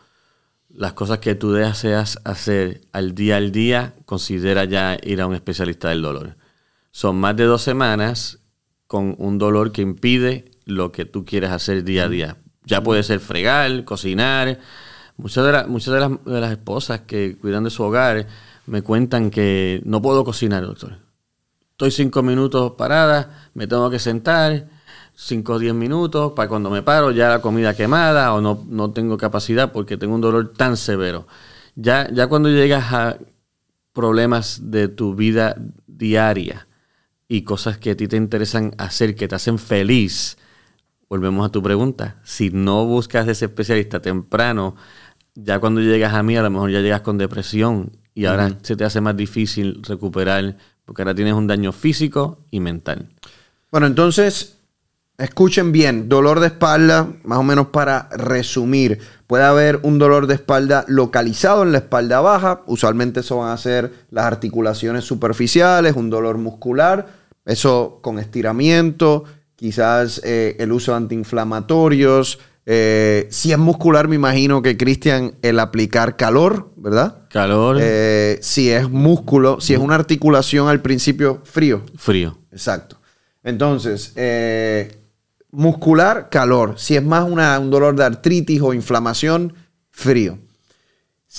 las 0.69 0.93
cosas 0.93 1.19
que 1.19 1.33
tú 1.33 1.51
deseas 1.51 2.19
hacer 2.23 2.81
al 2.91 3.15
día 3.15 3.37
al 3.37 3.51
día, 3.51 3.95
considera 4.05 4.65
ya 4.65 4.97
ir 5.01 5.21
a 5.21 5.27
un 5.27 5.33
especialista 5.33 5.89
del 5.89 6.03
dolor. 6.03 6.37
Son 6.91 7.15
más 7.19 7.35
de 7.35 7.45
dos 7.45 7.63
semanas 7.63 8.39
con 8.85 9.15
un 9.17 9.39
dolor 9.39 9.71
que 9.71 9.81
impide 9.81 10.51
lo 10.65 10.91
que 10.91 11.05
tú 11.05 11.25
quieres 11.25 11.49
hacer 11.49 11.83
día 11.83 12.03
a 12.03 12.09
día. 12.09 12.37
Ya 12.63 12.83
puede 12.83 13.01
ser 13.01 13.19
fregar, 13.19 13.83
cocinar, 13.85 14.59
Muchas 15.17 15.45
de, 15.45 15.67
muchas 15.67 15.93
de, 15.93 15.99
las, 15.99 16.11
de 16.25 16.41
las 16.41 16.51
esposas 16.51 17.01
que 17.01 17.37
cuidan 17.37 17.63
de 17.63 17.69
su 17.69 17.83
hogar 17.83 18.27
me 18.67 18.81
cuentan 18.81 19.31
que 19.31 19.81
no 19.85 20.01
puedo 20.01 20.23
cocinar, 20.23 20.63
doctor. 20.63 20.99
Estoy 21.71 21.91
cinco 21.91 22.23
minutos 22.23 22.73
parada, 22.77 23.49
me 23.53 23.67
tengo 23.67 23.89
que 23.89 23.99
sentar, 23.99 24.67
cinco 25.15 25.53
o 25.53 25.59
diez 25.59 25.73
minutos, 25.73 26.33
para 26.33 26.49
cuando 26.49 26.69
me 26.69 26.83
paro 26.83 27.11
ya 27.11 27.29
la 27.29 27.41
comida 27.41 27.75
quemada 27.75 28.33
o 28.33 28.41
no, 28.41 28.63
no 28.67 28.91
tengo 28.91 29.17
capacidad 29.17 29.71
porque 29.71 29.97
tengo 29.97 30.15
un 30.15 30.21
dolor 30.21 30.53
tan 30.53 30.77
severo. 30.77 31.27
Ya, 31.75 32.09
ya 32.11 32.27
cuando 32.27 32.49
llegas 32.49 32.93
a 32.93 33.17
problemas 33.93 34.71
de 34.71 34.87
tu 34.87 35.15
vida 35.15 35.55
diaria 35.87 36.67
y 37.27 37.41
cosas 37.43 37.77
que 37.77 37.91
a 37.91 37.97
ti 37.97 38.07
te 38.07 38.17
interesan 38.17 38.73
hacer, 38.77 39.15
que 39.15 39.27
te 39.27 39.35
hacen 39.35 39.57
feliz, 39.59 40.37
volvemos 41.09 41.45
a 41.45 41.51
tu 41.51 41.61
pregunta. 41.61 42.19
Si 42.23 42.49
no 42.49 42.85
buscas 42.85 43.27
ese 43.27 43.45
especialista 43.45 44.01
temprano, 44.01 44.75
ya 45.37 45.59
cuando 45.59 45.81
llegas 45.81 46.13
a 46.13 46.23
mí, 46.23 46.35
a 46.35 46.41
lo 46.41 46.49
mejor 46.49 46.71
ya 46.71 46.81
llegas 46.81 47.01
con 47.01 47.17
depresión 47.17 47.91
y 48.15 48.25
ahora 48.25 48.57
se 48.63 48.75
te 48.75 48.83
hace 48.83 49.01
más 49.01 49.15
difícil 49.15 49.81
recuperar 49.83 50.57
porque 50.83 51.03
ahora 51.03 51.13
tienes 51.13 51.35
un 51.35 51.45
daño 51.45 51.71
físico 51.71 52.39
y 52.49 52.59
mental. 52.59 53.09
Bueno, 53.71 53.85
entonces, 53.85 54.57
escuchen 55.17 55.71
bien, 55.71 56.09
dolor 56.09 56.39
de 56.39 56.47
espalda, 56.47 57.07
más 57.23 57.37
o 57.37 57.43
menos 57.43 57.67
para 57.67 58.09
resumir, 58.09 58.99
puede 59.27 59.43
haber 59.43 59.79
un 59.83 59.99
dolor 59.99 60.25
de 60.25 60.35
espalda 60.35 60.85
localizado 60.87 61.61
en 61.61 61.71
la 61.71 61.79
espalda 61.79 62.19
baja, 62.21 62.61
usualmente 62.65 63.19
eso 63.19 63.37
van 63.37 63.51
a 63.51 63.57
ser 63.57 63.93
las 64.09 64.25
articulaciones 64.25 65.03
superficiales, 65.03 65.95
un 65.95 66.09
dolor 66.09 66.39
muscular, 66.39 67.07
eso 67.45 67.99
con 68.01 68.17
estiramiento, 68.17 69.25
quizás 69.55 70.19
eh, 70.23 70.55
el 70.57 70.71
uso 70.71 70.93
de 70.93 70.97
antiinflamatorios, 70.97 72.39
eh, 72.69 73.27
si 73.29 73.53
es 73.53 73.57
muscular, 73.57 74.09
me 74.09 74.17
imagino 74.17 74.61
que 74.61 74.75
Cristian, 74.75 75.35
el 75.41 75.57
aplicar 75.61 76.17
calor, 76.17 76.73
¿verdad? 76.75 77.23
Calor. 77.29 77.77
Eh, 77.79 78.39
si 78.41 78.69
es 78.69 78.89
músculo, 78.89 79.61
si 79.61 79.73
es 79.73 79.79
una 79.79 79.95
articulación 79.95 80.67
al 80.67 80.81
principio, 80.81 81.39
frío. 81.45 81.83
Frío. 81.95 82.37
Exacto. 82.51 82.97
Entonces, 83.41 84.11
eh, 84.17 84.97
muscular, 85.49 86.27
calor. 86.29 86.73
Si 86.77 86.97
es 86.97 87.03
más 87.05 87.23
un 87.23 87.71
dolor 87.71 87.95
de 87.95 88.03
artritis 88.03 88.59
o 88.61 88.73
inflamación, 88.73 89.53
frío. 89.89 90.37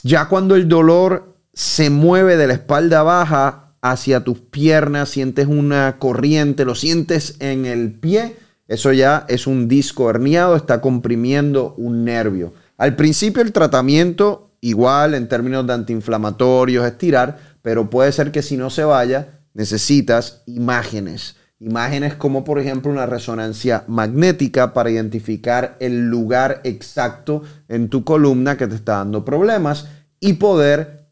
Ya 0.04 0.28
cuando 0.28 0.56
el 0.56 0.66
dolor 0.66 1.36
se 1.52 1.90
mueve 1.90 2.38
de 2.38 2.46
la 2.46 2.54
espalda 2.54 3.02
baja 3.02 3.74
hacia 3.82 4.24
tus 4.24 4.38
piernas, 4.38 5.10
sientes 5.10 5.46
una 5.46 5.98
corriente, 5.98 6.64
lo 6.64 6.74
sientes 6.74 7.36
en 7.40 7.66
el 7.66 7.92
pie, 7.92 8.36
eso 8.68 8.92
ya 8.92 9.24
es 9.28 9.46
un 9.46 9.66
disco 9.66 10.10
herniado, 10.10 10.54
está 10.54 10.82
comprimiendo 10.82 11.74
un 11.78 12.04
nervio. 12.04 12.52
Al 12.76 12.94
principio 12.96 13.42
el 13.42 13.52
tratamiento, 13.52 14.52
igual 14.60 15.14
en 15.14 15.26
términos 15.26 15.66
de 15.66 15.72
antiinflamatorios, 15.72 16.86
estirar, 16.86 17.38
pero 17.62 17.88
puede 17.88 18.12
ser 18.12 18.30
que 18.30 18.42
si 18.42 18.58
no 18.58 18.68
se 18.68 18.84
vaya, 18.84 19.40
necesitas 19.54 20.42
imágenes. 20.46 21.36
Imágenes 21.60 22.14
como 22.14 22.44
por 22.44 22.60
ejemplo 22.60 22.92
una 22.92 23.06
resonancia 23.06 23.84
magnética 23.88 24.72
para 24.74 24.90
identificar 24.90 25.76
el 25.80 26.06
lugar 26.08 26.60
exacto 26.62 27.42
en 27.68 27.88
tu 27.88 28.04
columna 28.04 28.56
que 28.56 28.68
te 28.68 28.76
está 28.76 28.98
dando 28.98 29.24
problemas 29.24 29.88
y 30.20 30.34
poder 30.34 31.08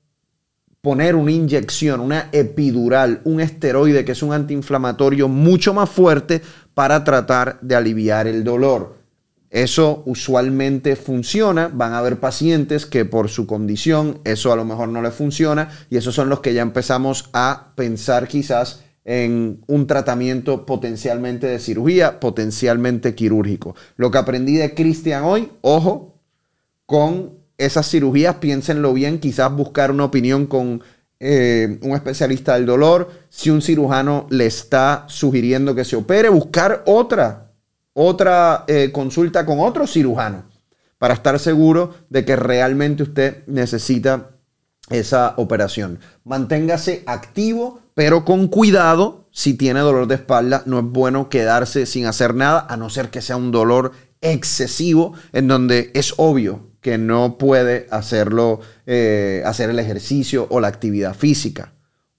poner 0.82 1.16
una 1.16 1.32
inyección, 1.32 1.98
una 1.98 2.28
epidural, 2.30 3.20
un 3.24 3.40
esteroide 3.40 4.04
que 4.04 4.12
es 4.12 4.22
un 4.22 4.32
antiinflamatorio 4.32 5.26
mucho 5.26 5.74
más 5.74 5.90
fuerte 5.90 6.42
para 6.76 7.04
tratar 7.04 7.58
de 7.62 7.74
aliviar 7.74 8.26
el 8.26 8.44
dolor. 8.44 8.98
Eso 9.48 10.02
usualmente 10.04 10.94
funciona. 10.94 11.70
Van 11.72 11.94
a 11.94 11.98
haber 12.00 12.20
pacientes 12.20 12.84
que 12.84 13.06
por 13.06 13.30
su 13.30 13.46
condición 13.46 14.18
eso 14.24 14.52
a 14.52 14.56
lo 14.56 14.66
mejor 14.66 14.90
no 14.90 15.00
les 15.00 15.14
funciona 15.14 15.70
y 15.88 15.96
esos 15.96 16.14
son 16.14 16.28
los 16.28 16.40
que 16.40 16.52
ya 16.52 16.60
empezamos 16.60 17.30
a 17.32 17.72
pensar 17.76 18.28
quizás 18.28 18.82
en 19.06 19.62
un 19.66 19.86
tratamiento 19.86 20.66
potencialmente 20.66 21.46
de 21.46 21.60
cirugía, 21.60 22.20
potencialmente 22.20 23.14
quirúrgico. 23.14 23.74
Lo 23.96 24.10
que 24.10 24.18
aprendí 24.18 24.56
de 24.56 24.74
Cristian 24.74 25.24
hoy, 25.24 25.48
ojo, 25.62 26.20
con 26.84 27.38
esas 27.56 27.88
cirugías, 27.88 28.34
piénsenlo 28.34 28.92
bien, 28.92 29.18
quizás 29.18 29.50
buscar 29.50 29.90
una 29.90 30.04
opinión 30.04 30.44
con 30.44 30.82
eh, 31.18 31.78
un 31.82 31.92
especialista 31.92 32.54
del 32.54 32.66
dolor, 32.66 33.10
si 33.28 33.50
un 33.50 33.62
cirujano 33.62 34.26
le 34.30 34.46
está 34.46 35.04
sugiriendo 35.08 35.74
que 35.74 35.84
se 35.84 35.96
opere, 35.96 36.28
buscar 36.28 36.82
otra, 36.86 37.52
otra 37.94 38.64
eh, 38.66 38.90
consulta 38.92 39.46
con 39.46 39.60
otro 39.60 39.86
cirujano 39.86 40.44
para 40.98 41.14
estar 41.14 41.38
seguro 41.38 41.94
de 42.10 42.24
que 42.24 42.36
realmente 42.36 43.02
usted 43.02 43.44
necesita 43.46 44.30
esa 44.90 45.34
operación. 45.36 46.00
Manténgase 46.24 47.02
activo, 47.06 47.80
pero 47.94 48.24
con 48.24 48.48
cuidado. 48.48 49.24
Si 49.30 49.54
tiene 49.54 49.80
dolor 49.80 50.06
de 50.06 50.14
espalda, 50.14 50.62
no 50.64 50.78
es 50.78 50.84
bueno 50.84 51.28
quedarse 51.28 51.84
sin 51.84 52.06
hacer 52.06 52.34
nada, 52.34 52.66
a 52.70 52.76
no 52.76 52.88
ser 52.88 53.10
que 53.10 53.20
sea 53.20 53.36
un 53.36 53.50
dolor 53.50 53.92
excesivo, 54.22 55.12
en 55.32 55.48
donde 55.48 55.90
es 55.94 56.14
obvio 56.16 56.70
que 56.86 56.98
no 56.98 57.36
puede 57.36 57.88
hacerlo, 57.90 58.60
eh, 58.86 59.42
hacer 59.44 59.70
el 59.70 59.80
ejercicio 59.80 60.46
o 60.50 60.60
la 60.60 60.68
actividad 60.68 61.16
física. 61.16 61.72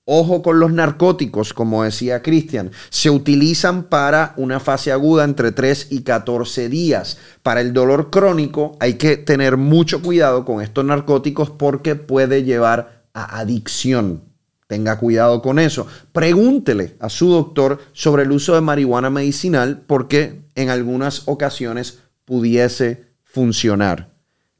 Ojo 0.04 0.42
con 0.42 0.60
los 0.60 0.74
narcóticos, 0.74 1.54
como 1.54 1.86
decía 1.86 2.22
Cristian, 2.22 2.72
se 2.90 3.10
utilizan 3.10 3.84
para 3.84 4.34
una 4.36 4.60
fase 4.60 4.92
aguda 4.92 5.24
entre 5.24 5.54
3 5.54 5.88
y 5.92 6.02
14 6.02 6.68
días. 6.68 7.18
Para 7.44 7.62
el 7.62 7.72
dolor 7.72 8.10
crónico 8.10 8.76
hay 8.82 8.96
que 8.96 9.16
tener 9.16 9.56
mucho 9.56 10.02
cuidado 10.02 10.44
con 10.44 10.62
estos 10.62 10.84
narcóticos 10.84 11.50
porque 11.50 11.96
puede 11.96 12.44
llevar 12.44 13.06
a 13.14 13.40
adicción. 13.40 14.24
Tenga 14.68 15.00
cuidado 15.00 15.42
con 15.42 15.60
eso. 15.60 15.88
Pregúntele 16.12 16.98
a 17.00 17.08
su 17.08 17.30
doctor 17.30 17.80
sobre 17.94 18.24
el 18.24 18.34
uso 18.34 18.54
de 18.54 18.60
marihuana 18.60 19.10
medicinal 19.10 19.86
porque 19.88 20.42
en 20.56 20.70
algunas 20.70 21.26
ocasiones 21.30 22.00
pudiese 22.26 23.06
funcionar. 23.24 24.17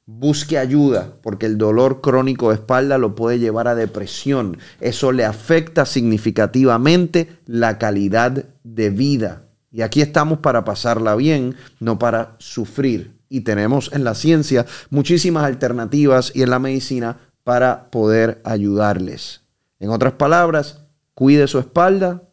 Busque 0.10 0.58
ayuda 0.58 1.16
porque 1.22 1.48
el 1.48 1.58
dolor 1.58 2.00
crónico 2.00 2.48
de 2.48 2.56
espalda 2.56 2.98
lo 2.98 3.14
puede 3.14 3.40
llevar 3.40 3.68
a 3.68 3.76
depresión. 3.76 4.58
Eso 4.80 5.12
le 5.12 5.26
afecta 5.26 5.86
significativamente 5.86 7.38
la 7.46 7.78
calidad 7.78 8.46
de 8.64 8.90
vida. 8.90 9.44
Y 9.70 9.82
aquí 9.82 10.00
estamos 10.00 10.40
para 10.40 10.64
pasarla 10.64 11.18
bien, 11.18 11.56
no 11.82 12.00
para 12.00 12.38
sufrir. 12.40 13.20
Y 13.28 13.42
tenemos 13.42 13.92
en 13.92 14.06
la 14.06 14.16
ciencia 14.16 14.66
muchísimas 14.90 15.44
alternativas 15.44 16.32
y 16.34 16.42
en 16.42 16.52
la 16.52 16.60
medicina 16.60 17.18
para 17.44 17.92
poder 17.92 18.40
ayudarles. 18.46 19.42
En 19.82 19.90
otras 19.90 20.14
palabras, 20.14 20.86
cuide 21.16 21.48
su 21.48 21.60
espalda, 21.60 22.24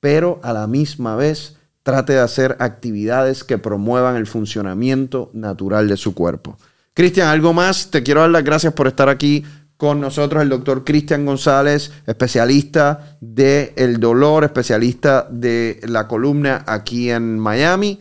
pero 0.00 0.40
a 0.42 0.52
la 0.52 0.66
misma 0.66 1.14
vez 1.14 1.56
trate 1.84 2.14
de 2.14 2.20
hacer 2.20 2.56
actividades 2.58 3.44
que 3.44 3.58
promuevan 3.58 4.16
el 4.16 4.26
funcionamiento 4.26 5.30
natural 5.34 5.86
de 5.86 5.96
su 5.96 6.12
cuerpo. 6.12 6.58
Cristian, 6.96 7.28
algo 7.28 7.52
más. 7.52 7.90
Te 7.90 8.02
quiero 8.02 8.22
dar 8.22 8.30
las 8.30 8.42
gracias 8.42 8.72
por 8.72 8.86
estar 8.86 9.10
aquí 9.10 9.44
con 9.76 10.00
nosotros, 10.00 10.42
el 10.42 10.48
doctor 10.48 10.82
Cristian 10.82 11.26
González, 11.26 11.92
especialista 12.06 13.18
del 13.20 13.74
el 13.76 14.00
dolor, 14.00 14.44
especialista 14.44 15.28
de 15.30 15.78
la 15.86 16.08
columna 16.08 16.64
aquí 16.66 17.10
en 17.10 17.38
Miami. 17.38 18.00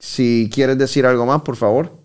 Si 0.00 0.50
quieres 0.52 0.76
decir 0.76 1.06
algo 1.06 1.24
más, 1.24 1.42
por 1.42 1.54
favor. 1.54 2.00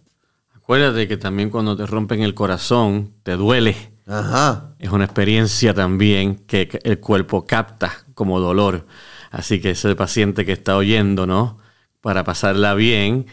Acuérdate 0.53 1.07
que 1.07 1.17
también 1.17 1.49
cuando 1.49 1.75
te 1.75 1.87
rompen 1.87 2.21
el 2.21 2.35
corazón, 2.35 3.15
te 3.23 3.31
duele. 3.31 3.75
Ajá. 4.05 4.75
Es 4.77 4.91
una 4.91 5.05
experiencia 5.05 5.73
también 5.73 6.35
que 6.45 6.69
el 6.83 6.99
cuerpo 6.99 7.47
capta 7.47 7.91
como 8.13 8.39
dolor. 8.39 8.85
Así 9.31 9.59
que 9.59 9.71
ese 9.71 9.95
paciente 9.95 10.45
que 10.45 10.51
está 10.51 10.77
oyendo, 10.77 11.25
¿no? 11.25 11.57
Para 11.99 12.23
pasarla 12.23 12.75
bien, 12.75 13.25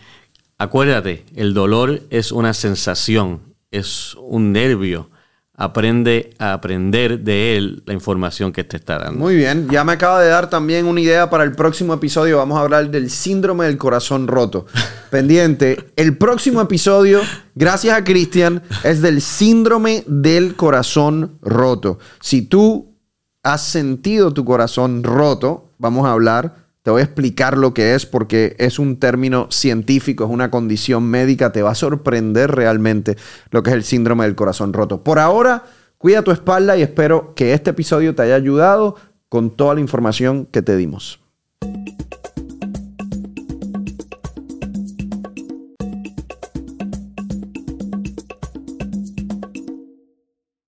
Acuérdate, 0.62 1.24
el 1.34 1.54
dolor 1.54 2.02
es 2.10 2.30
una 2.30 2.54
sensación, 2.54 3.40
es 3.72 4.14
un 4.14 4.52
nervio. 4.52 5.10
Aprende 5.56 6.30
a 6.38 6.52
aprender 6.52 7.18
de 7.18 7.56
él 7.56 7.82
la 7.84 7.92
información 7.94 8.52
que 8.52 8.62
te 8.62 8.76
está 8.76 9.00
dando. 9.00 9.18
Muy 9.18 9.34
bien, 9.34 9.68
ya 9.68 9.82
me 9.82 9.90
acaba 9.90 10.22
de 10.22 10.28
dar 10.28 10.48
también 10.48 10.86
una 10.86 11.00
idea 11.00 11.28
para 11.28 11.42
el 11.42 11.50
próximo 11.50 11.94
episodio. 11.94 12.36
Vamos 12.36 12.58
a 12.58 12.60
hablar 12.60 12.92
del 12.92 13.10
síndrome 13.10 13.64
del 13.64 13.76
corazón 13.76 14.28
roto. 14.28 14.66
Pendiente, 15.10 15.90
el 15.96 16.16
próximo 16.16 16.60
episodio, 16.60 17.22
gracias 17.56 17.98
a 17.98 18.04
Cristian, 18.04 18.62
es 18.84 19.02
del 19.02 19.20
síndrome 19.20 20.04
del 20.06 20.54
corazón 20.54 21.38
roto. 21.42 21.98
Si 22.20 22.42
tú 22.42 22.94
has 23.42 23.64
sentido 23.64 24.32
tu 24.32 24.44
corazón 24.44 25.02
roto, 25.02 25.72
vamos 25.78 26.06
a 26.06 26.12
hablar 26.12 26.61
te 26.82 26.90
voy 26.90 27.00
a 27.00 27.04
explicar 27.04 27.56
lo 27.56 27.72
que 27.74 27.94
es 27.94 28.06
porque 28.06 28.56
es 28.58 28.78
un 28.78 28.98
término 28.98 29.46
científico, 29.50 30.24
es 30.24 30.30
una 30.30 30.50
condición 30.50 31.04
médica. 31.04 31.52
Te 31.52 31.62
va 31.62 31.70
a 31.70 31.76
sorprender 31.76 32.50
realmente 32.50 33.16
lo 33.50 33.62
que 33.62 33.70
es 33.70 33.76
el 33.76 33.84
síndrome 33.84 34.24
del 34.24 34.34
corazón 34.34 34.72
roto. 34.72 35.04
Por 35.04 35.20
ahora, 35.20 35.64
cuida 35.96 36.22
tu 36.22 36.32
espalda 36.32 36.76
y 36.76 36.82
espero 36.82 37.34
que 37.34 37.54
este 37.54 37.70
episodio 37.70 38.16
te 38.16 38.22
haya 38.22 38.34
ayudado 38.34 38.96
con 39.28 39.50
toda 39.50 39.74
la 39.74 39.80
información 39.80 40.46
que 40.46 40.62
te 40.62 40.76
dimos. 40.76 41.20